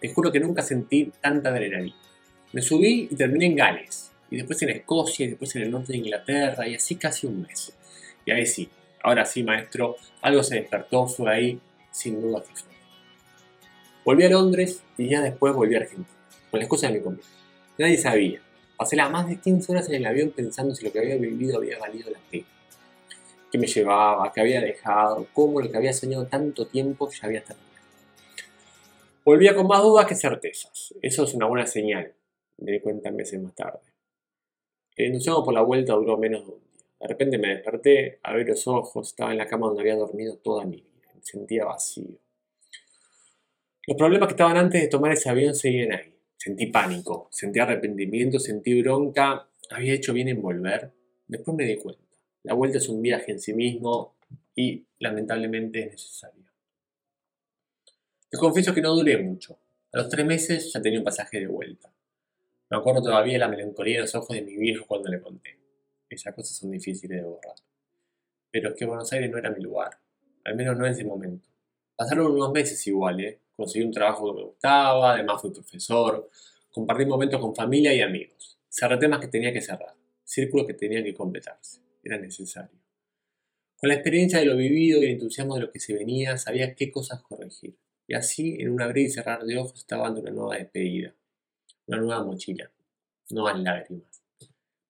[0.00, 1.94] Te juro que nunca sentí tanta adrenalina.
[2.52, 5.92] Me subí y terminé en Gales, y después en Escocia, y después en el norte
[5.92, 7.72] de Inglaterra, y así casi un mes.
[8.26, 8.68] Y ahí sí,
[9.04, 11.60] ahora sí, maestro, algo se despertó, fue ahí,
[11.92, 12.72] sin duda que fue.
[14.04, 16.08] Volví a Londres y ya después volví a Argentina,
[16.50, 17.16] con la excusa de mi.
[17.78, 18.40] Nadie sabía.
[18.76, 21.58] Pasé las más de 15 horas en el avión pensando si lo que había vivido
[21.58, 22.46] había valido la pena.
[23.50, 24.32] ¿Qué me llevaba?
[24.32, 25.26] ¿Qué había dejado?
[25.32, 27.72] ¿Cómo lo que había soñado tanto tiempo ya había terminado?
[29.24, 30.94] Volvía con más dudas que certezas.
[31.00, 32.12] Eso es una buena señal,
[32.58, 33.80] me di cuenta meses más tarde.
[34.96, 36.86] El enunciado por la vuelta duró menos de un día.
[37.00, 40.64] De repente me desperté, abrí los ojos, estaba en la cama donde había dormido toda
[40.64, 41.10] mi vida.
[41.14, 42.18] Me sentía vacío.
[43.86, 46.11] Los problemas que estaban antes de tomar ese avión seguían ahí.
[46.44, 49.48] Sentí pánico, sentí arrepentimiento, sentí bronca.
[49.70, 50.92] ¿Había hecho bien en volver?
[51.28, 52.02] Después me di cuenta.
[52.42, 54.16] La vuelta es un viaje en sí mismo
[54.56, 56.42] y lamentablemente es necesario.
[58.28, 59.56] Te confieso que no duré mucho.
[59.92, 61.92] A los tres meses ya tenía un pasaje de vuelta.
[62.70, 65.56] Me acuerdo todavía la melancolía en los ojos de mi viejo cuando le conté.
[66.10, 67.54] Esas cosas son difíciles de borrar.
[68.50, 69.96] Pero es que Buenos Aires no era mi lugar.
[70.42, 71.48] Al menos no en ese momento.
[71.94, 73.38] Pasaron unos meses igual, ¿eh?
[73.56, 76.30] Conseguí un trabajo que me gustaba, además fui profesor.
[76.70, 78.58] Compartí momentos con familia y amigos.
[78.68, 79.94] Cerré temas que tenía que cerrar.
[80.24, 81.80] Círculos que tenían que completarse.
[82.02, 82.80] Era necesario.
[83.76, 86.74] Con la experiencia de lo vivido y el entusiasmo de lo que se venía, sabía
[86.74, 87.76] qué cosas corregir.
[88.06, 91.14] Y así, en un abrir y cerrar de ojos, estaba dando una nueva despedida,
[91.86, 92.70] una nueva mochila,
[93.30, 94.22] nuevas lágrimas.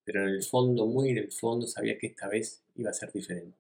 [0.04, 3.10] Pero en el fondo, muy en el fondo, sabía que esta vez iba a ser
[3.12, 3.56] diferente.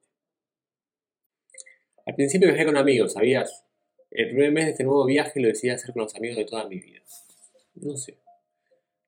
[2.04, 3.64] Al principio viajé con amigos, ¿sabías?
[4.14, 6.68] El primer mes de este nuevo viaje lo decidí hacer con los amigos de toda
[6.68, 7.00] mi vida.
[7.76, 8.18] No sé.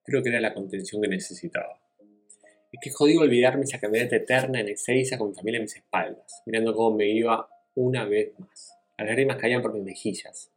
[0.03, 1.79] Creo que era la contención que necesitaba.
[2.73, 6.75] Es que jodido olvidarme esa camioneta eterna en Ezeiza con mi familia mis espaldas, mirando
[6.75, 8.79] cómo me iba una vez más.
[8.97, 10.51] Las lágrimas caían por mis mejillas.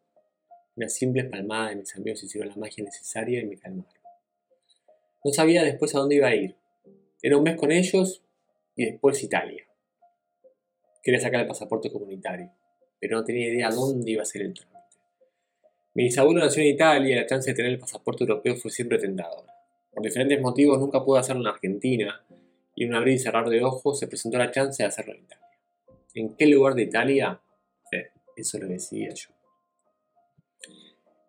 [0.78, 3.92] Una simple palmada de mis amigos hicieron la magia necesaria y me calmaron.
[5.26, 6.56] No sabía después a dónde iba a ir.
[7.22, 8.24] Era un mes con ellos
[8.78, 9.68] y después Italia.
[11.04, 12.50] Quería sacar el pasaporte comunitario,
[13.00, 14.78] pero no tenía idea dónde iba a ser el trámite.
[15.94, 19.00] Mi bisabuelo nació en Italia y la chance de tener el pasaporte europeo fue siempre
[19.00, 19.52] tentadora.
[19.92, 22.24] Por diferentes motivos nunca pude hacerlo en Argentina
[22.76, 25.24] y en un abrir y cerrar de ojos se presentó la chance de hacerlo en
[25.24, 25.48] Italia.
[26.14, 27.42] ¿En qué lugar de Italia?
[27.92, 29.30] Eh, eso lo decía yo.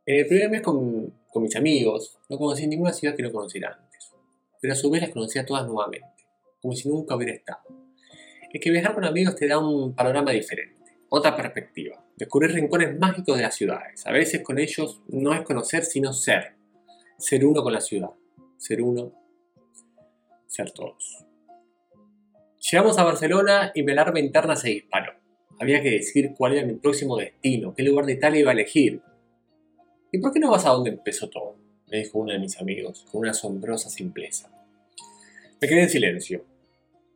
[0.05, 3.73] En el primer mes con, con mis amigos no conocí ninguna ciudad que no conociera
[3.73, 4.13] antes,
[4.61, 6.27] pero a su vez las conocía todas nuevamente,
[6.61, 7.61] como si nunca hubiera estado.
[8.53, 10.78] Es que viajar con amigos te da un panorama diferente,
[11.11, 14.07] otra perspectiva, descubrir rincones mágicos de las ciudades.
[14.07, 16.55] A veces con ellos no es conocer, sino ser.
[17.19, 18.11] Ser uno con la ciudad.
[18.59, 19.13] Ser uno,
[20.47, 21.25] ser todos.
[22.71, 25.13] Llegamos a Barcelona y mi alarma interna se disparó.
[25.61, 29.01] Había que decir cuál era mi próximo destino, qué lugar de Italia iba a elegir.
[30.13, 31.57] ¿Y por qué no vas a donde empezó todo?
[31.91, 34.51] me dijo uno de mis amigos, con una asombrosa simpleza.
[35.61, 36.45] Me quedé en silencio.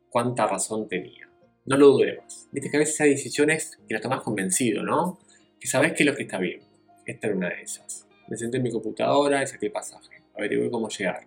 [0.09, 1.29] Cuánta razón tenía.
[1.65, 2.47] No lo dudé más.
[2.51, 5.19] Viste que a veces hay decisiones que las tomas convencido, ¿no?
[5.59, 6.61] Que sabes que es lo que está bien.
[7.05, 8.05] Esta era una de esas.
[8.27, 10.23] Me senté en mi computadora y saqué el pasaje.
[10.35, 11.25] Averigué cómo llegar.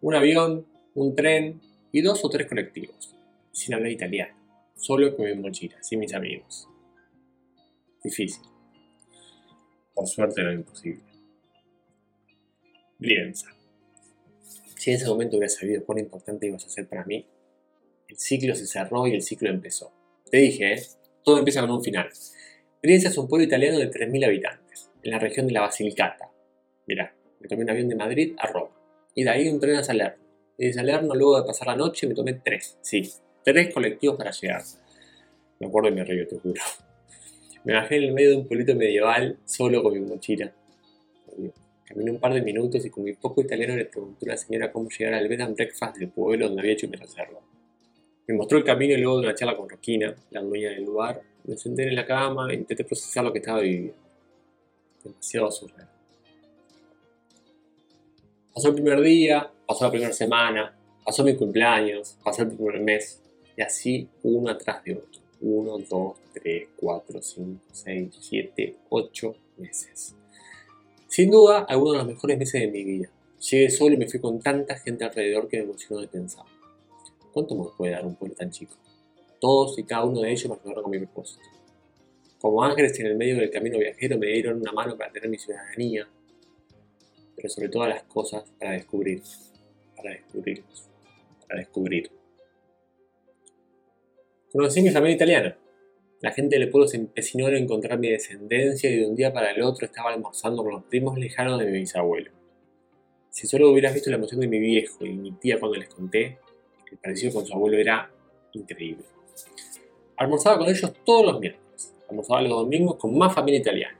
[0.00, 1.60] Un avión, un tren
[1.92, 3.14] y dos o tres colectivos.
[3.52, 4.34] Sin hablar italiano.
[4.74, 6.68] Solo con mi mochila, sin mis amigos.
[8.02, 8.42] Difícil.
[9.94, 11.04] Por suerte era imposible.
[12.98, 13.48] Brienza.
[14.76, 17.26] Si en ese momento hubiera sabido cuán importante ibas a ser para mí,
[18.12, 19.90] el ciclo se cerró y el ciclo empezó.
[20.30, 20.82] Te dije, ¿eh?
[21.24, 22.10] Todo empieza con un final.
[22.82, 26.30] Brienza es un pueblo italiano de 3.000 habitantes, en la región de la Basilicata.
[26.86, 28.70] Mirá, me tomé un avión de Madrid a Roma.
[29.14, 30.22] Y de ahí un tren a Salerno.
[30.58, 33.10] Y de Salerno, luego de pasar la noche, me tomé tres, sí,
[33.44, 34.62] tres colectivos para llegar.
[35.58, 36.60] Me acuerdo de mi río, te juro.
[37.64, 40.52] Me bajé en el medio de un pueblito medieval, solo con mi mochila.
[41.86, 44.70] Caminé un par de minutos y con mi poco italiano le pregunté a la señora
[44.70, 47.40] cómo llegar al bed and breakfast del pueblo donde había hecho mi reserva.
[48.26, 51.20] Me mostró el camino y luego de una charla con Roquina, la dueña del lugar,
[51.44, 53.94] me senté en la cama e intenté procesar lo que estaba viviendo.
[55.02, 55.88] Demasiado surreal.
[58.54, 63.20] Pasó el primer día, pasó la primera semana, pasó mi cumpleaños, pasó el primer mes,
[63.56, 65.20] y así uno atrás de otro.
[65.40, 70.14] Uno, dos, tres, cuatro, cinco, seis, siete, ocho meses.
[71.08, 73.10] Sin duda, algunos de los mejores meses de mi vida.
[73.50, 76.44] Llegué solo y me fui con tanta gente alrededor que me emocionó de pensar.
[77.32, 78.74] ¿Cuánto me puede dar un pueblo tan chico?
[79.40, 81.42] Todos y cada uno de ellos me ayudaron con mi propósito.
[82.38, 85.38] Como ángeles en el medio del camino viajero me dieron una mano para tener mi
[85.38, 86.08] ciudadanía,
[87.36, 89.22] pero sobre todas las cosas para descubrir,
[89.96, 90.88] para descubrirlos,
[91.48, 92.10] para descubrir.
[94.52, 95.58] Conocí mi familia italiana.
[96.20, 99.50] La gente del pueblo se empecinó en encontrar mi descendencia y de un día para
[99.50, 102.30] el otro estaba almorzando con los primos lejanos de mi bisabuelo.
[103.30, 106.38] Si solo hubieras visto la emoción de mi viejo y mi tía cuando les conté,
[106.92, 108.10] el parecido con su abuelo era
[108.52, 109.04] increíble.
[110.16, 111.94] Almorzaba con ellos todos los miércoles.
[112.08, 113.98] Almorzaba los domingos con más familia italiana.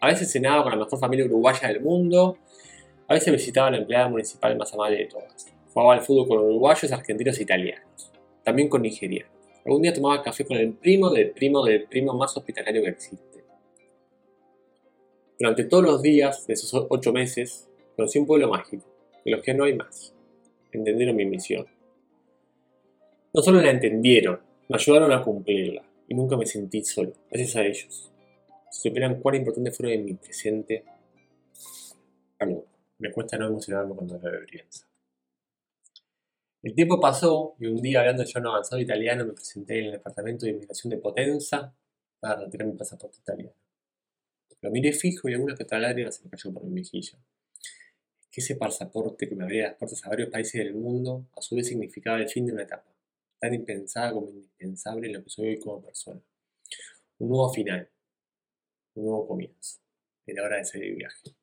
[0.00, 2.38] A veces cenaba con la mejor familia uruguaya del mundo.
[3.08, 5.52] A veces visitaba a la empleada municipal más amable de todas.
[5.74, 8.12] Jugaba al fútbol con uruguayos, argentinos e italianos.
[8.44, 9.32] También con nigerianos.
[9.66, 13.44] Algún día tomaba café con el primo del primo del primo más hospitalario que existe.
[15.38, 18.84] Durante todos los días de esos ocho meses, conocí un pueblo mágico,
[19.24, 20.14] de los que no hay más.
[20.72, 21.66] Entendieron mi misión
[23.32, 27.64] no solo la entendieron, me ayudaron a cumplirla y nunca me sentí solo, gracias a
[27.64, 28.12] ellos.
[28.70, 30.84] Si supieran cuán importante fueron en mi presente,
[32.38, 32.64] Perdón,
[32.98, 34.86] me cuesta no emocionarme cuando de Brienza.
[36.62, 39.92] El tiempo pasó y un día, hablando ya un avanzado italiano, me presenté en el
[39.92, 41.74] departamento de inmigración de Potenza
[42.20, 43.52] para retirar mi pasaporte italiano.
[44.60, 47.18] Lo miré fijo y alguna que otra se me cayó por mi mejilla.
[48.30, 51.56] Que ese pasaporte que me abría las puertas a varios países del mundo, a su
[51.56, 52.97] vez significaba el fin de una etapa
[53.38, 56.20] tan impensada como indispensable en lo que soy hoy como persona.
[57.18, 57.88] Un nuevo final,
[58.94, 59.78] un nuevo comienzo.
[60.26, 61.38] Era hora de salir de viaje.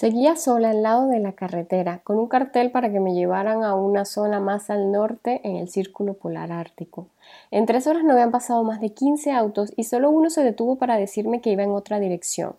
[0.00, 3.74] Seguía sola al lado de la carretera, con un cartel para que me llevaran a
[3.74, 7.08] una zona más al norte en el Círculo Polar Ártico.
[7.50, 10.76] En tres horas no habían pasado más de 15 autos y solo uno se detuvo
[10.76, 12.54] para decirme que iba en otra dirección.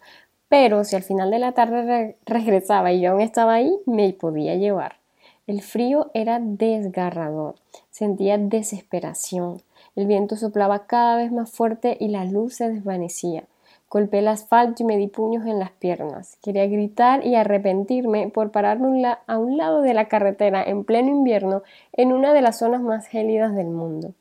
[0.50, 4.56] Pero si al final de la tarde regresaba y yo aún estaba ahí, me podía
[4.56, 5.01] llevar.
[5.48, 7.56] El frío era desgarrador,
[7.90, 9.62] sentía desesperación.
[9.96, 13.46] El viento soplaba cada vez más fuerte y la luz se desvanecía.
[13.90, 16.38] Golpeé el asfalto y me di puños en las piernas.
[16.44, 21.64] Quería gritar y arrepentirme por pararme a un lado de la carretera en pleno invierno
[21.92, 24.14] en una de las zonas más gélidas del mundo.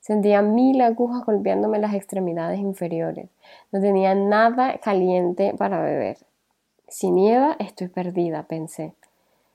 [0.00, 3.30] Sentía mil agujas golpeándome las extremidades inferiores.
[3.72, 6.18] No tenía nada caliente para beber.
[6.88, 8.92] Si nieva, estoy perdida, pensé.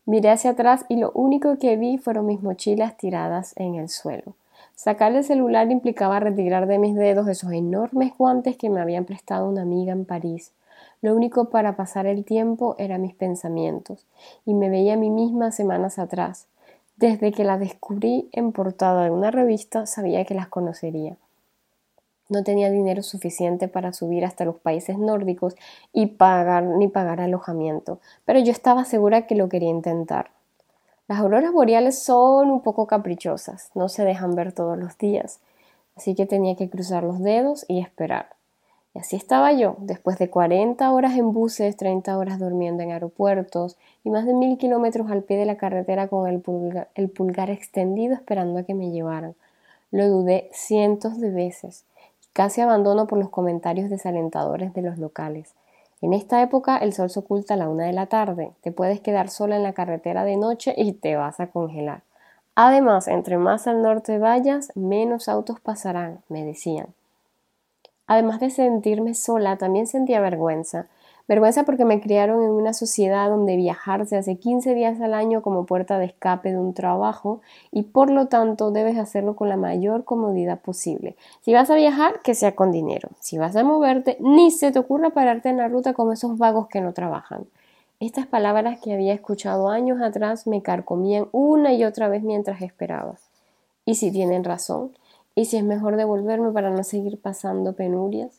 [0.10, 4.34] Miré hacia atrás y lo único que vi fueron mis mochilas tiradas en el suelo.
[4.74, 9.48] Sacar el celular implicaba retirar de mis dedos esos enormes guantes que me habían prestado
[9.48, 10.52] una amiga en París.
[11.04, 14.08] Lo único para pasar el tiempo eran mis pensamientos,
[14.48, 16.48] y me veía a mí misma semanas atrás.
[16.98, 21.18] Desde que la descubrí en portada de una revista sabía que las conocería.
[22.30, 25.56] No tenía dinero suficiente para subir hasta los países nórdicos
[25.92, 30.32] y pagar ni pagar alojamiento, pero yo estaba segura que lo quería intentar.
[31.08, 35.40] Las auroras boreales son un poco caprichosas, no se dejan ver todos los días,
[35.96, 38.30] así que tenía que cruzar los dedos y esperar.
[38.94, 43.76] Y así estaba yo, después de 40 horas en buses, 30 horas durmiendo en aeropuertos
[44.04, 47.50] y más de mil kilómetros al pie de la carretera con el pulgar, el pulgar
[47.50, 49.34] extendido esperando a que me llevaran.
[49.92, 51.86] Lo dudé cientos de veces,
[52.34, 55.54] casi abandono por los comentarios desalentadores de los locales.
[56.02, 59.02] En esta época el sol se oculta a la una de la tarde, te puedes
[59.02, 62.04] quedar sola en la carretera de noche y te vas a congelar.
[62.56, 66.88] Además, entre más al norte vayas, menos autos pasarán, me decían.
[68.08, 70.88] Además de sentirme sola, también sentía vergüenza,
[71.30, 75.44] Vergüenza porque me criaron en una sociedad donde viajar se hace 15 días al año
[75.44, 79.56] como puerta de escape de un trabajo y por lo tanto debes hacerlo con la
[79.56, 81.16] mayor comodidad posible.
[81.42, 83.10] Si vas a viajar, que sea con dinero.
[83.20, 86.68] Si vas a moverte, ni se te ocurra pararte en la ruta como esos vagos
[86.68, 87.46] que no trabajan.
[88.00, 93.18] Estas palabras que había escuchado años atrás me carcomían una y otra vez mientras esperaba.
[93.86, 94.98] ¿Y si tienen razón?
[95.36, 98.39] ¿Y si es mejor devolverme para no seguir pasando penurias?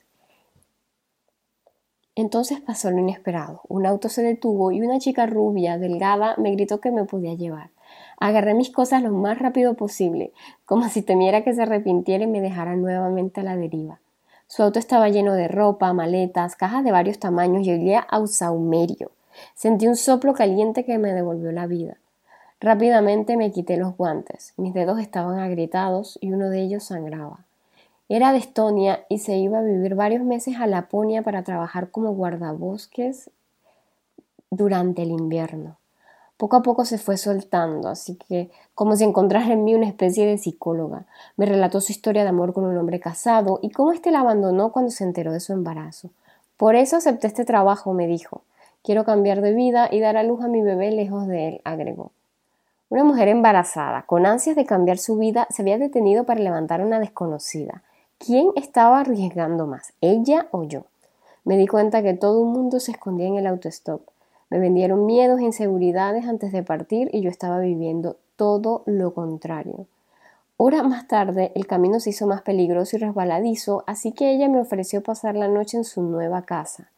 [2.21, 3.63] Entonces pasó lo inesperado.
[3.67, 7.71] Un auto se detuvo y una chica rubia, delgada, me gritó que me podía llevar.
[8.19, 10.35] Agarré mis cosas lo más rápido posible,
[10.67, 14.01] como si temiera que se arrepintiera y me dejara nuevamente a la deriva.
[14.49, 19.13] Su auto estaba lleno de ropa, maletas, cajas de varios tamaños y olía a saumerio.
[19.55, 21.97] Sentí un soplo caliente que me devolvió la vida.
[22.61, 24.53] Rápidamente me quité los guantes.
[24.59, 27.47] Mis dedos estaban agrietados y uno de ellos sangraba.
[28.13, 32.11] Era de Estonia y se iba a vivir varios meses a Laponia para trabajar como
[32.11, 33.31] guardabosques
[34.51, 35.77] durante el invierno.
[36.37, 40.27] Poco a poco se fue soltando, así que como si encontrara en mí una especie
[40.27, 41.05] de psicóloga.
[41.37, 44.73] Me relató su historia de amor con un hombre casado y cómo éste la abandonó
[44.73, 46.11] cuando se enteró de su embarazo.
[46.57, 48.43] Por eso acepté este trabajo, me dijo.
[48.83, 52.11] Quiero cambiar de vida y dar a luz a mi bebé lejos de él, agregó.
[52.89, 56.85] Una mujer embarazada, con ansias de cambiar su vida, se había detenido para levantar a
[56.85, 57.85] una desconocida.
[58.23, 60.85] ¿Quién estaba arriesgando más, ella o yo?
[61.45, 64.03] Me di cuenta que todo el mundo se escondía en el autostop.
[64.51, 69.87] Me vendieron miedos e inseguridades antes de partir y yo estaba viviendo todo lo contrario.
[70.59, 74.61] Horas más tarde el camino se hizo más peligroso y resbaladizo, así que ella me
[74.61, 76.91] ofreció pasar la noche en su nueva casa.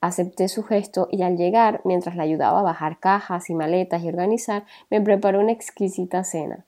[0.00, 4.08] Acepté su gesto y al llegar, mientras la ayudaba a bajar cajas y maletas y
[4.08, 6.64] organizar, me preparó una exquisita cena.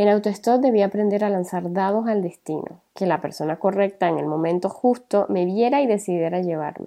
[0.00, 4.24] El autostop debía aprender a lanzar dados al destino, que la persona correcta en el
[4.24, 6.86] momento justo me viera y decidiera llevarme.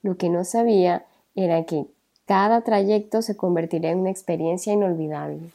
[0.00, 1.84] Lo que no sabía era que
[2.24, 5.50] cada trayecto se convertiría en una experiencia inolvidable.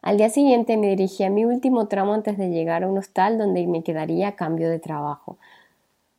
[0.00, 3.36] Al día siguiente me dirigí a mi último tramo antes de llegar a un hostal
[3.36, 5.36] donde me quedaría a cambio de trabajo.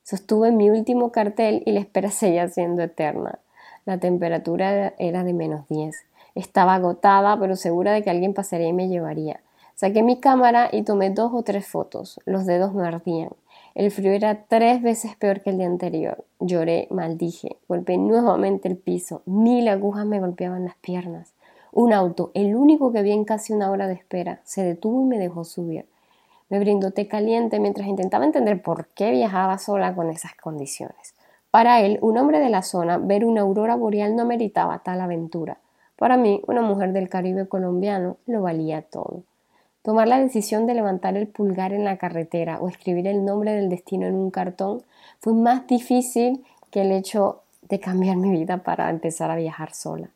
[0.03, 3.39] Sostuve mi último cartel y la espera seguía siendo eterna.
[3.87, 5.95] La temperatura era de menos 10.
[6.35, 9.39] Estaba agotada, pero segura de que alguien pasaría y me llevaría.
[9.75, 12.19] Saqué mi cámara y tomé dos o tres fotos.
[12.25, 13.29] Los dedos me ardían.
[13.73, 16.25] El frío era tres veces peor que el día anterior.
[16.39, 19.21] Lloré, maldije, golpeé nuevamente el piso.
[19.25, 21.33] Mil agujas me golpeaban las piernas.
[21.71, 25.05] Un auto, el único que vi en casi una hora de espera, se detuvo y
[25.05, 25.85] me dejó subir.
[26.49, 31.15] Me brindó té caliente mientras intentaba entender por qué viajaba sola con esas condiciones.
[31.49, 35.59] Para él, un hombre de la zona, ver una aurora boreal no meritaba tal aventura.
[35.95, 39.23] Para mí, una mujer del Caribe colombiano, lo valía todo.
[39.83, 43.69] Tomar la decisión de levantar el pulgar en la carretera o escribir el nombre del
[43.69, 44.83] destino en un cartón
[45.19, 50.09] fue más difícil que el hecho de cambiar mi vida para empezar a viajar sola.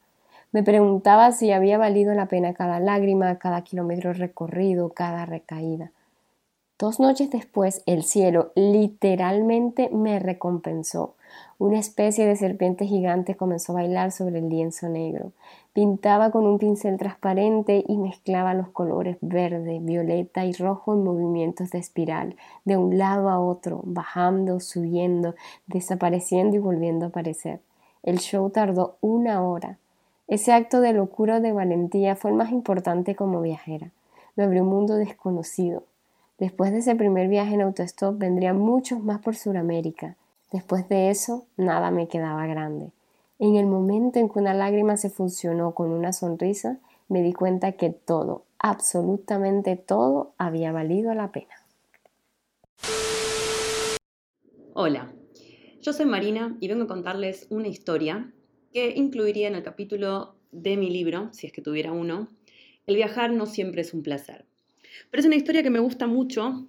[0.51, 5.91] Me preguntaba si había valido la pena cada lágrima, cada kilómetro recorrido, cada recaída.
[6.77, 11.15] Dos noches después, el cielo literalmente me recompensó.
[11.57, 15.31] Una especie de serpiente gigante comenzó a bailar sobre el lienzo negro.
[15.71, 21.69] Pintaba con un pincel transparente y mezclaba los colores verde, violeta y rojo en movimientos
[21.71, 22.35] de espiral,
[22.65, 25.35] de un lado a otro, bajando, subiendo,
[25.67, 27.61] desapareciendo y volviendo a aparecer.
[28.03, 29.77] El show tardó una hora.
[30.27, 33.91] Ese acto de locura o de valentía fue el más importante como viajera.
[34.35, 35.83] Me abrió un mundo desconocido.
[36.37, 40.17] Después de ese primer viaje en autostop vendrían muchos más por Sudamérica.
[40.51, 42.91] Después de eso, nada me quedaba grande.
[43.39, 46.79] En el momento en que una lágrima se funcionó con una sonrisa,
[47.09, 51.53] me di cuenta que todo, absolutamente todo, había valido la pena.
[54.73, 55.13] Hola,
[55.81, 58.31] yo soy Marina y vengo a contarles una historia
[58.71, 62.29] que incluiría en el capítulo de mi libro, si es que tuviera uno,
[62.87, 64.45] El viajar no siempre es un placer.
[65.09, 66.67] Pero es una historia que me gusta mucho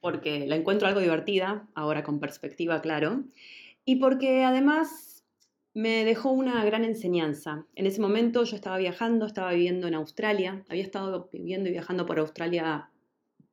[0.00, 3.24] porque la encuentro algo divertida, ahora con perspectiva, claro,
[3.84, 5.24] y porque además
[5.74, 7.66] me dejó una gran enseñanza.
[7.74, 12.06] En ese momento yo estaba viajando, estaba viviendo en Australia, había estado viviendo y viajando
[12.06, 12.90] por Australia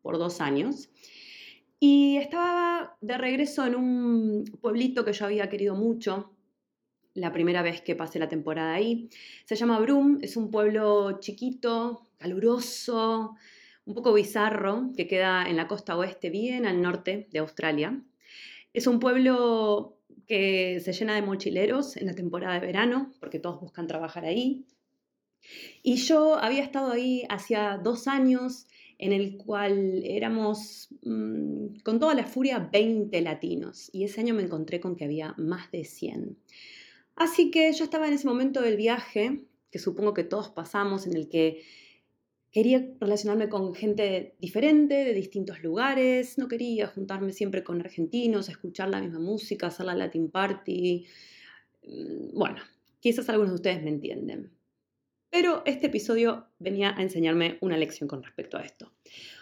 [0.01, 0.89] por dos años,
[1.79, 6.31] y estaba de regreso en un pueblito que yo había querido mucho,
[7.13, 9.09] la primera vez que pasé la temporada ahí.
[9.45, 13.35] Se llama Brum, es un pueblo chiquito, caluroso,
[13.85, 18.01] un poco bizarro, que queda en la costa oeste, bien al norte de Australia.
[18.73, 23.61] Es un pueblo que se llena de mochileros en la temporada de verano, porque todos
[23.61, 24.65] buscan trabajar ahí.
[25.83, 28.65] Y yo había estado ahí hacía dos años,
[28.97, 34.43] en el cual éramos mm, con toda la furia 20 latinos, y ese año me
[34.43, 36.37] encontré con que había más de 100.
[37.15, 41.15] Así que yo estaba en ese momento del viaje, que supongo que todos pasamos, en
[41.15, 41.63] el que
[42.55, 48.87] quería relacionarme con gente diferente, de distintos lugares, no quería juntarme siempre con argentinos, escuchar
[48.87, 51.05] la misma música, hacer la Latin Party.
[51.83, 52.61] Mm, bueno,
[53.01, 54.53] quizás algunos de ustedes me entienden.
[55.29, 58.89] Pero este episodio venía a enseñarme una lección con respecto a esto.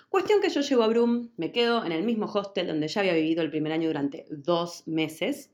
[0.10, 3.14] Cuestión que yo llego a Brum, me quedo en el mismo hostel donde ya había
[3.14, 5.52] vivido el primer año durante dos meses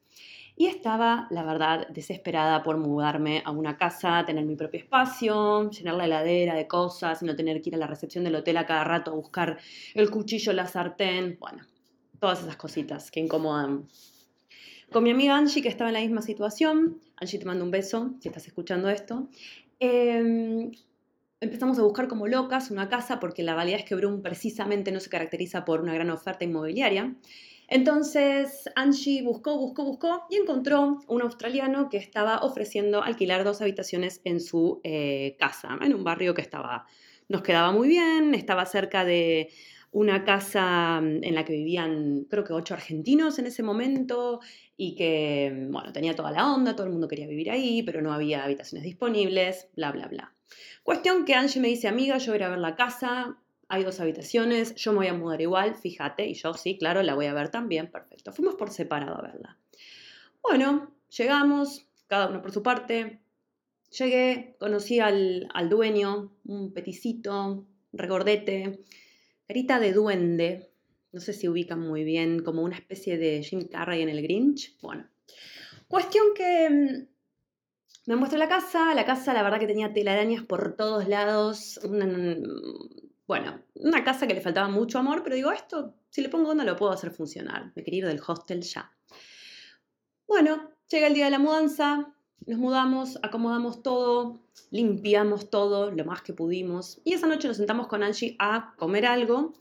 [0.59, 5.95] y estaba, la verdad, desesperada por mudarme a una casa, tener mi propio espacio, llenar
[5.95, 8.83] la heladera de cosas no tener que ir a la recepción del hotel a cada
[8.83, 9.57] rato a buscar
[9.93, 11.63] el cuchillo, la sartén, bueno,
[12.19, 13.87] todas esas cositas que incomodan.
[14.91, 18.15] Con mi amiga Angie, que estaba en la misma situación, Angie te mando un beso
[18.19, 19.29] si estás escuchando esto,
[19.79, 20.73] em,
[21.39, 24.99] empezamos a buscar como locas una casa porque la realidad es que Brum precisamente no
[24.99, 27.15] se caracteriza por una gran oferta inmobiliaria.
[27.71, 34.21] Entonces Angie buscó, buscó, buscó y encontró un australiano que estaba ofreciendo alquilar dos habitaciones
[34.23, 36.87] en su eh, casa, en un barrio que estaba,
[37.27, 39.49] nos quedaba muy bien, estaba cerca de
[39.91, 44.39] una casa mm, en la que vivían creo que ocho argentinos en ese momento
[44.75, 48.13] y que, bueno, tenía toda la onda, todo el mundo quería vivir ahí, pero no
[48.13, 50.33] había habitaciones disponibles, bla, bla, bla.
[50.83, 53.37] Cuestión que Angie me dice, amiga, yo voy a ver la casa,
[53.69, 57.13] hay dos habitaciones, yo me voy a mudar igual, fíjate, y yo sí, claro, la
[57.13, 58.33] voy a ver también, perfecto.
[58.33, 59.57] Fuimos por separado a verla.
[60.41, 63.21] Bueno, llegamos, cada uno por su parte.
[63.91, 68.79] Llegué, conocí al, dueño, un peticito, regordete,
[69.47, 70.71] carita de duende,
[71.11, 74.79] no sé si ubican muy bien, como una especie de Jim Carrey en el Grinch.
[74.81, 75.07] Bueno,
[75.87, 77.07] cuestión que mm,
[78.07, 81.79] me muestra la casa, la casa la verdad que tenía telarañas por todos lados,
[83.29, 86.63] bueno, una casa que le faltaba mucho amor, pero digo, esto, si le pongo onda,
[86.63, 87.71] lo puedo hacer funcionar.
[87.75, 88.91] Me quería ir del hostel ya.
[90.27, 92.11] Bueno, llega el día de la mudanza,
[92.47, 97.01] nos mudamos, acomodamos todo, limpiamos todo lo más que pudimos.
[97.03, 99.53] Y esa noche nos sentamos con Angie a comer algo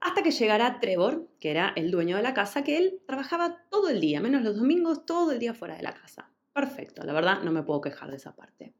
[0.00, 3.90] hasta que llegara Trevor, que era el dueño de la casa, que él trabajaba todo
[3.90, 6.30] el día, menos los domingos, todo el día fuera de la casa.
[6.54, 8.72] Perfecto, la verdad no me puedo quejar de esa parte.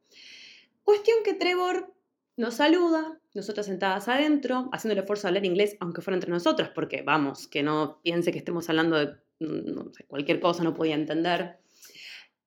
[0.83, 1.93] Cuestión que Trevor
[2.35, 6.71] nos saluda, nosotras sentadas adentro, haciendo el esfuerzo de hablar inglés, aunque fuera entre nosotras,
[6.73, 11.59] porque vamos, que no piense que estemos hablando de mm, cualquier cosa, no podía entender.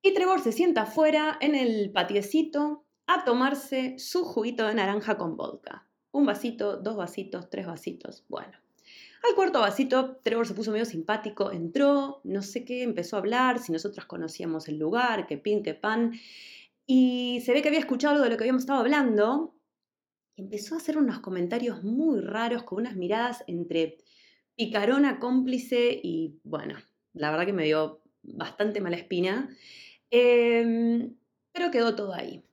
[0.02, 5.36] Y Trevor se sienta afuera en el patiecito a tomarse su juguito de naranja con
[5.36, 5.86] vodka.
[6.10, 8.24] Un vasito, dos vasitos, tres vasitos.
[8.28, 8.52] Bueno,
[9.28, 13.58] al cuarto vasito, Trevor se puso medio simpático, entró, no sé qué, empezó a hablar,
[13.58, 16.12] si nosotras conocíamos el lugar, qué pin, qué pan.
[16.86, 19.55] Y se ve que había escuchado algo de lo que habíamos estado hablando
[20.36, 23.98] empezó a hacer unos comentarios muy raros con unas miradas entre
[24.54, 26.76] picarona, cómplice y bueno,
[27.12, 29.48] la verdad que me dio bastante mala espina.
[30.10, 31.14] Em,
[31.52, 32.44] pero quedó todo ahí.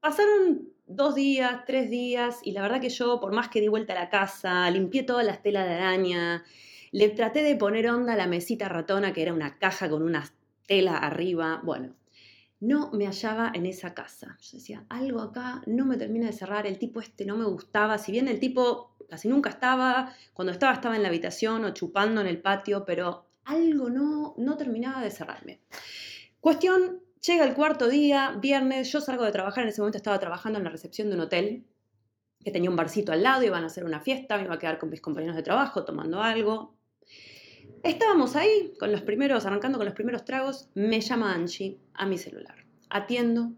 [0.00, 3.92] Pasaron dos días, tres días, y la verdad que yo, por más que di vuelta
[3.92, 6.44] a la casa, limpié todas las telas de araña,
[6.90, 10.24] le traté de poner onda a la mesita ratona, que era una caja con una
[10.66, 11.60] tela arriba.
[11.64, 11.94] Bueno,
[12.60, 14.36] no me hallaba en esa casa.
[14.40, 17.98] Yo decía, algo acá no me termina de cerrar, el tipo este no me gustaba,
[17.98, 22.20] si bien el tipo casi nunca estaba, cuando estaba estaba en la habitación o chupando
[22.20, 25.60] en el patio, pero algo no, no terminaba de cerrarme.
[26.40, 30.58] Cuestión, llega el cuarto día, viernes, yo salgo de trabajar, en ese momento estaba trabajando
[30.58, 31.66] en la recepción de un hotel
[32.42, 34.78] que tenía un barcito al lado, iban a hacer una fiesta, me iba a quedar
[34.78, 36.74] con mis compañeros de trabajo tomando algo,
[37.82, 42.18] Estábamos ahí, con los primeros, arrancando con los primeros tragos, me llama Angie a mi
[42.18, 42.56] celular.
[42.90, 43.52] atiendo.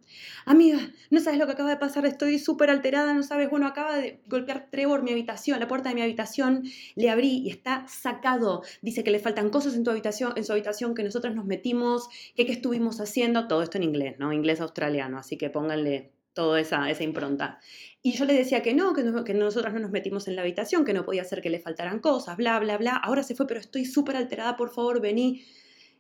[0.45, 0.79] Amiga,
[1.11, 3.49] no sabes lo que acaba de pasar, estoy súper alterada, no sabes.
[3.51, 6.65] Bueno, acaba de golpear Trevor mi habitación, la puerta de mi habitación.
[6.97, 8.63] Le abrí y está sacado.
[8.83, 12.09] Dice que le faltan cosas en tu habitación, en su habitación, que nosotros nos metimos,
[12.37, 13.49] que qué estuvimos haciendo.
[13.49, 14.33] Todo esto en inglés, ¿no?
[14.33, 17.61] Inglés australiano, así que pónganle toda esa, esa impronta.
[18.03, 20.43] Y yo le decía que no, que, no, que nosotras no nos metimos en la
[20.43, 22.97] habitación, que no podía ser que le faltaran cosas, bla, bla, bla.
[22.97, 25.45] Ahora se fue, pero estoy súper alterada, por favor, vení.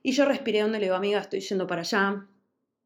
[0.02, 2.26] Y yo respiré donde le digo, amiga, estoy yendo para allá,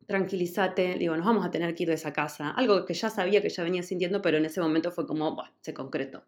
[0.06, 2.50] tranquilízate, digo, nos vamos a tener que ir de esa casa.
[2.50, 5.50] Algo que ya sabía, que ya venía sintiendo, pero en ese momento fue como, bueno,
[5.60, 6.24] se concretó.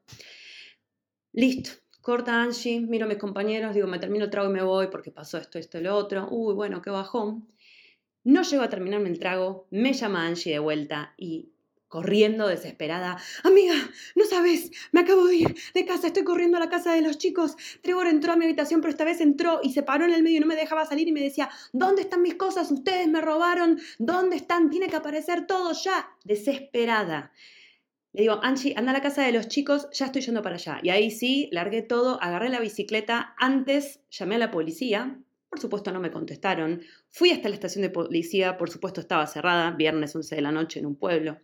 [1.33, 4.89] Listo, corta Angie, miro a mis compañeros, digo, me termino el trago y me voy
[4.89, 6.27] porque pasó esto, esto lo otro.
[6.31, 7.47] Uy, bueno, qué bajón.
[8.29, 11.49] No llego a terminarme el trago, me llama Angie de vuelta y
[11.89, 13.17] corriendo desesperada.
[13.43, 13.73] Amiga,
[14.17, 17.17] no sabes, me acabo de ir de casa, estoy corriendo a la casa de los
[17.17, 17.57] chicos.
[17.81, 20.37] Trevor entró a mi habitación, pero esta vez entró y se paró en el medio
[20.37, 22.71] y no me dejaba salir y me decía, ¿dónde están mis cosas?
[22.71, 24.69] Ustedes me robaron, ¿dónde están?
[24.69, 26.11] Tiene que aparecer todo ya.
[26.25, 27.33] Desesperada.
[28.13, 30.81] Le digo, Angie, anda a la casa de los chicos, ya estoy yendo para allá.
[30.83, 35.19] Y ahí sí, largué todo, agarré la bicicleta, antes llamé a la policía,
[35.49, 36.83] por supuesto no me contestaron.
[37.09, 40.81] Fui hasta la estación de policía, por supuesto estaba cerrada, viernes 11 de la noche
[40.81, 41.39] en un pueblo.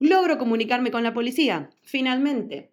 [0.00, 2.72] Logro comunicarme con la policía, finalmente.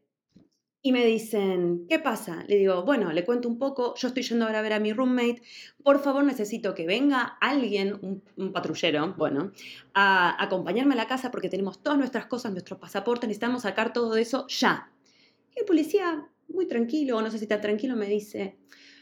[0.84, 2.44] Y me dicen, ¿qué pasa?
[2.48, 4.94] Le digo, bueno, le cuento un poco, yo estoy yendo ahora a ver a mi
[4.94, 5.44] roommate,
[5.84, 8.00] por favor necesito que venga alguien,
[8.36, 9.52] un, patrullero, bueno,
[9.94, 14.18] a, acompañarme a la casa porque tenemos todas nuestras cosas, nuestros pasaportes, necesitamos sacar todo
[14.18, 14.92] eso ya.
[15.56, 18.58] Y el policía, muy tranquilo, no sé si está tranquilo, me dice,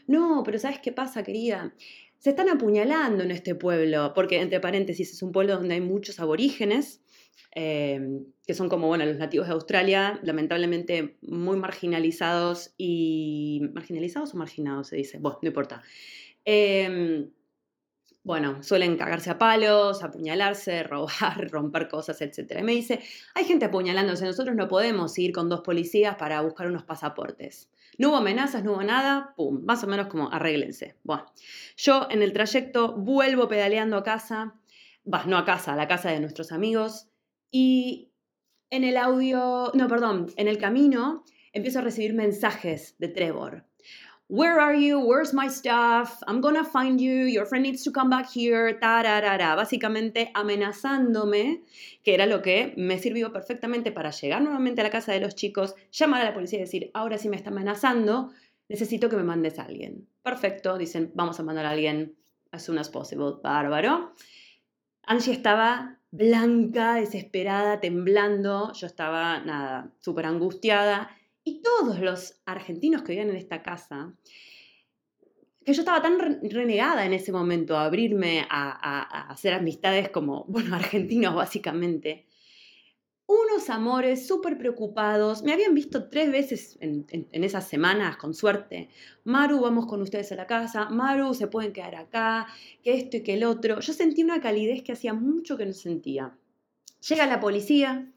[0.06, 1.74] no, pero ¿sabes qué pasa, querida?
[2.18, 6.20] Se están apuñalando en este pueblo, porque entre paréntesis es un pueblo donde hay muchos
[6.20, 7.00] aborígenes,
[7.52, 13.62] em, que son como, bueno, los nativos de Australia, lamentablemente muy marginalizados y...
[13.72, 15.18] ¿Marginalizados o marginados se dice?
[15.18, 15.82] Bueno, no importa.
[16.44, 17.30] Em,
[18.22, 22.58] bueno, suelen cagarse a palos, apuñalarse, robar, romper cosas, etc.
[22.60, 23.00] Y me dice,
[23.34, 27.70] hay gente apuñalándose, nosotros no podemos ir con dos policías para buscar unos pasaportes.
[27.98, 30.96] No hubo amenazas, no hubo nada, pum, más o menos como arréglense.
[31.02, 31.26] Bueno,
[31.76, 34.54] yo en el trayecto vuelvo pedaleando a casa,
[35.04, 37.08] vas, no a casa, a la casa de nuestros amigos,
[37.50, 38.12] y
[38.70, 43.69] en el audio, no, perdón, en el camino empiezo a recibir mensajes de Trevor.
[44.32, 45.00] Where are you?
[45.00, 46.22] Where's my stuff?
[46.28, 47.26] I'm gonna find you.
[47.26, 48.78] Your friend needs to come back here.
[48.78, 49.56] Tararara.
[49.56, 51.64] Básicamente amenazándome,
[52.04, 55.34] que era lo que me sirvió perfectamente para llegar nuevamente a la casa de los
[55.34, 58.30] chicos, llamar a la policía y decir, ahora sí me está amenazando,
[58.68, 60.06] necesito que me mandes a alguien.
[60.22, 62.14] Perfecto, dicen, vamos a mandar a alguien
[62.52, 63.40] as soon as possible.
[63.42, 64.12] Bárbaro.
[65.02, 68.72] Angie estaba blanca, desesperada, temblando.
[68.74, 71.10] Yo estaba, nada, súper angustiada.
[71.44, 74.14] Y todos los argentinos que vivían en esta casa,
[75.64, 80.74] que yo estaba tan renegada en ese momento a abrirme a, hacer amistades como, bueno,
[80.74, 82.26] argentinos básicamente,
[83.26, 85.44] unos amores súper preocupados.
[85.44, 88.88] Me habían visto tres veces en, en, esas semanas, con suerte.
[89.22, 90.88] Maru, vamos con ustedes a la casa.
[90.90, 92.48] Maru, se pueden quedar acá.
[92.82, 93.78] Que esto y que el otro.
[93.78, 96.36] Yo sentí una calidez que hacía mucho que no sentía.
[97.08, 98.12] Llega la policía,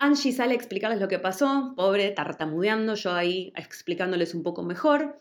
[0.00, 5.18] Angie sale a explicarles lo que pasó, pobre, tartamudeando, yo ahí explicándoles un poco mejor.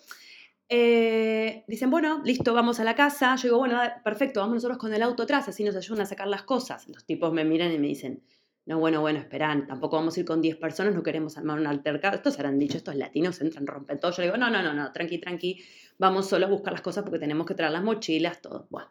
[0.70, 3.36] Eh, dicen, bueno, listo, vamos a la casa.
[3.36, 6.28] Yo digo, bueno, perfecto, vamos nosotros con el auto atrás, así nos ayudan a sacar
[6.28, 6.88] las cosas.
[6.88, 8.24] Los tipos me miran y me dicen,
[8.66, 11.68] no, bueno, bueno, esperan, tampoco vamos a ir con 10 personas, no queremos armar un
[11.68, 12.16] altercado.
[12.16, 14.12] Estos han dicho, estos latinos entran, rompen todo.
[14.12, 15.62] Yo digo, no, no, no, no, tranqui, tranqui,
[15.98, 18.68] vamos solo a buscar las cosas porque tenemos que traer las mochilas, todo.
[18.70, 18.88] Bueno.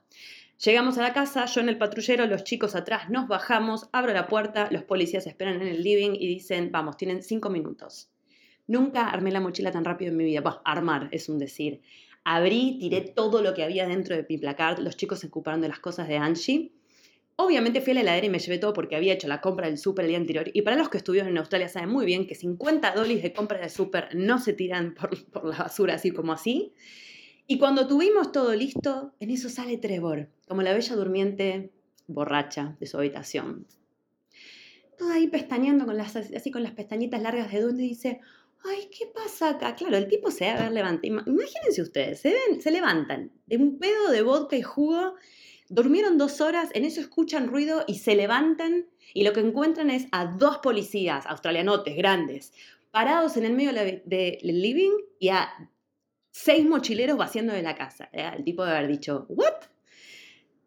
[0.65, 4.27] Llegamos a la casa, yo en el patrullero, los chicos atrás, nos bajamos, abro la
[4.27, 8.11] puerta, los policías esperan en el living y dicen, vamos, tienen cinco minutos.
[8.67, 10.41] Nunca armé la mochila tan rápido en mi vida.
[10.41, 11.81] Bueno, armar es un decir.
[12.25, 15.69] Abrí, tiré todo lo que había dentro de mi placard, los chicos se ocuparon de
[15.69, 16.73] las cosas de Angie.
[17.37, 19.79] Obviamente fui a la heladera y me llevé todo porque había hecho la compra del
[19.79, 20.51] súper el día anterior.
[20.53, 23.61] Y para los que estuvieron en Australia saben muy bien que 50 dólares de compra
[23.61, 26.75] de súper no se tiran por, por la basura así como así.
[27.51, 31.73] Y cuando tuvimos todo listo, en eso sale Trevor, como la bella durmiente
[32.07, 33.67] borracha de su habitación.
[34.99, 38.21] Toda ahí pestañeando con las, así con las pestañitas largas de donde dice,
[38.67, 39.75] ay, ¿qué pasa acá?
[39.77, 41.07] Claro, el tipo se debe haber levantado.
[41.07, 45.15] Imagínense ustedes, se, se levantan de un pedo de vodka y jugo,
[45.71, 50.07] durmieron dos horas, en eso escuchan ruido y se levantan y lo que encuentran es
[50.13, 52.53] a dos policías australianotes grandes
[52.91, 55.49] parados en el medio del living y a
[56.31, 58.09] seis mochileros vaciando de la casa.
[58.13, 59.55] El tipo de haber dicho, ¿what?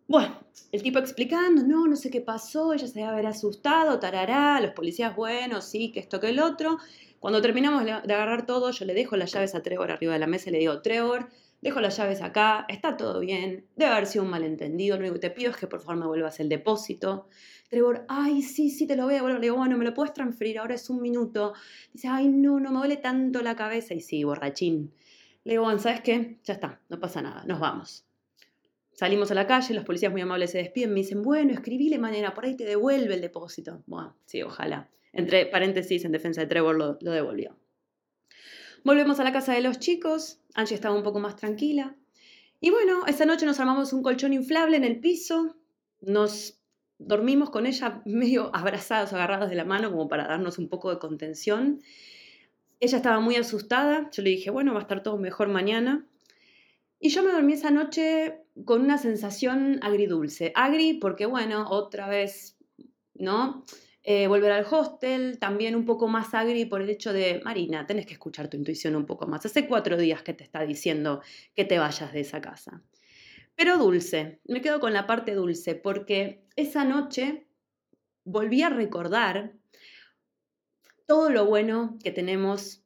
[0.08, 0.40] Bueno,
[0.72, 4.72] el tipo explicando, no, no sé qué pasó, ella se debe haber asustado, tarará, los
[4.72, 6.78] policías, bueno, sí, que esto, que el otro.
[7.20, 10.28] Cuando terminamos de agarrar todo, yo le dejo las llaves a Trevor arriba de la
[10.28, 11.30] mesa y le digo, Trevor,
[11.62, 15.30] dejo las llaves acá, está todo bien, debe haber sido un malentendido, lo único que
[15.30, 17.28] te pido es que por favor me vuelvas el depósito.
[17.70, 19.24] Trevor, ay, sí, sí, te lo voy a.
[19.24, 20.60] Le digo, bueno, ¿me lo puedes transferir?
[20.60, 21.54] Ahora es un minuto.
[21.94, 23.94] Dice, ay, no, no me duele tanto la cabeza.
[23.94, 24.92] Y sí, borrachín.
[25.44, 26.40] Le digo, bueno, ¿sabes qué?
[26.44, 28.06] Ya está, no pasa nada, nos vamos.
[28.94, 32.34] Salimos a la calle, los policías muy amables se despiden, me dicen, bueno, escribíle mañana,
[32.34, 33.82] por ahí te devuelve el depósito.
[33.88, 34.90] Bueno, sí, ojalá.
[35.14, 37.58] Entre paréntesis, en defensa de Trevor lo, lo devolvió.
[38.84, 41.96] Volvemos a la casa de los chicos, Angie estaba un poco más tranquila.
[42.60, 45.56] Y bueno, esa noche nos armamos un colchón inflable en el piso,
[46.02, 46.60] nos
[47.00, 51.00] dormimos con ella medio abrazados, agarrados de la mano, como para darnos un poco de
[51.00, 51.82] contención.
[52.82, 56.06] Ella estaba muy asustada, yo le dije, bueno, va a estar todo mejor mañana.
[57.00, 60.52] Y yo me dormí esa noche con una sensación agridulce.
[60.56, 62.58] Agri porque, bueno, otra vez,
[63.14, 63.66] ¿no?
[64.02, 68.08] Eh, volver al hostel, también un poco más agri por el hecho de, Marina, tenés
[68.08, 69.46] que escuchar tu intuición un poco más.
[69.46, 71.22] Hace cuatro días que te está diciendo
[71.54, 72.82] que te vayas de esa casa.
[73.56, 77.46] Pero dulce, me quedo con la parte dulce, porque esa noche
[78.24, 79.54] volví a recordar
[81.12, 82.86] todo lo bueno que tenemos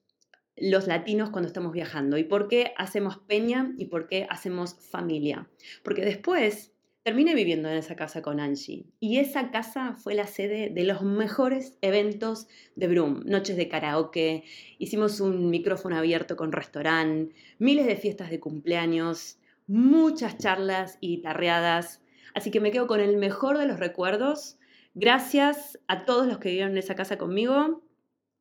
[0.58, 5.48] los latinos cuando estamos viajando y por qué hacemos peña y por qué hacemos familia.
[5.84, 6.74] Porque después
[7.04, 11.04] terminé viviendo en esa casa con Angie y esa casa fue la sede de los
[11.04, 13.22] mejores eventos de Broom.
[13.26, 14.44] Noches de karaoke,
[14.80, 22.02] hicimos un micrófono abierto con restaurante, miles de fiestas de cumpleaños, muchas charlas y tarreadas.
[22.34, 24.58] Así que me quedo con el mejor de los recuerdos.
[24.96, 27.85] Gracias a todos los que vivieron en esa casa conmigo.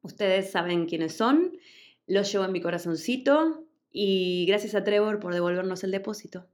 [0.05, 1.59] Ustedes saben quiénes son
[2.07, 6.47] lo llevo en mi corazoncito y gracias a Trevor por devolvernos el depósito.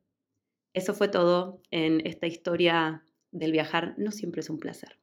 [0.72, 3.94] Eso fue todo en esta historia del viajar.
[3.98, 5.00] No siempre es un placer.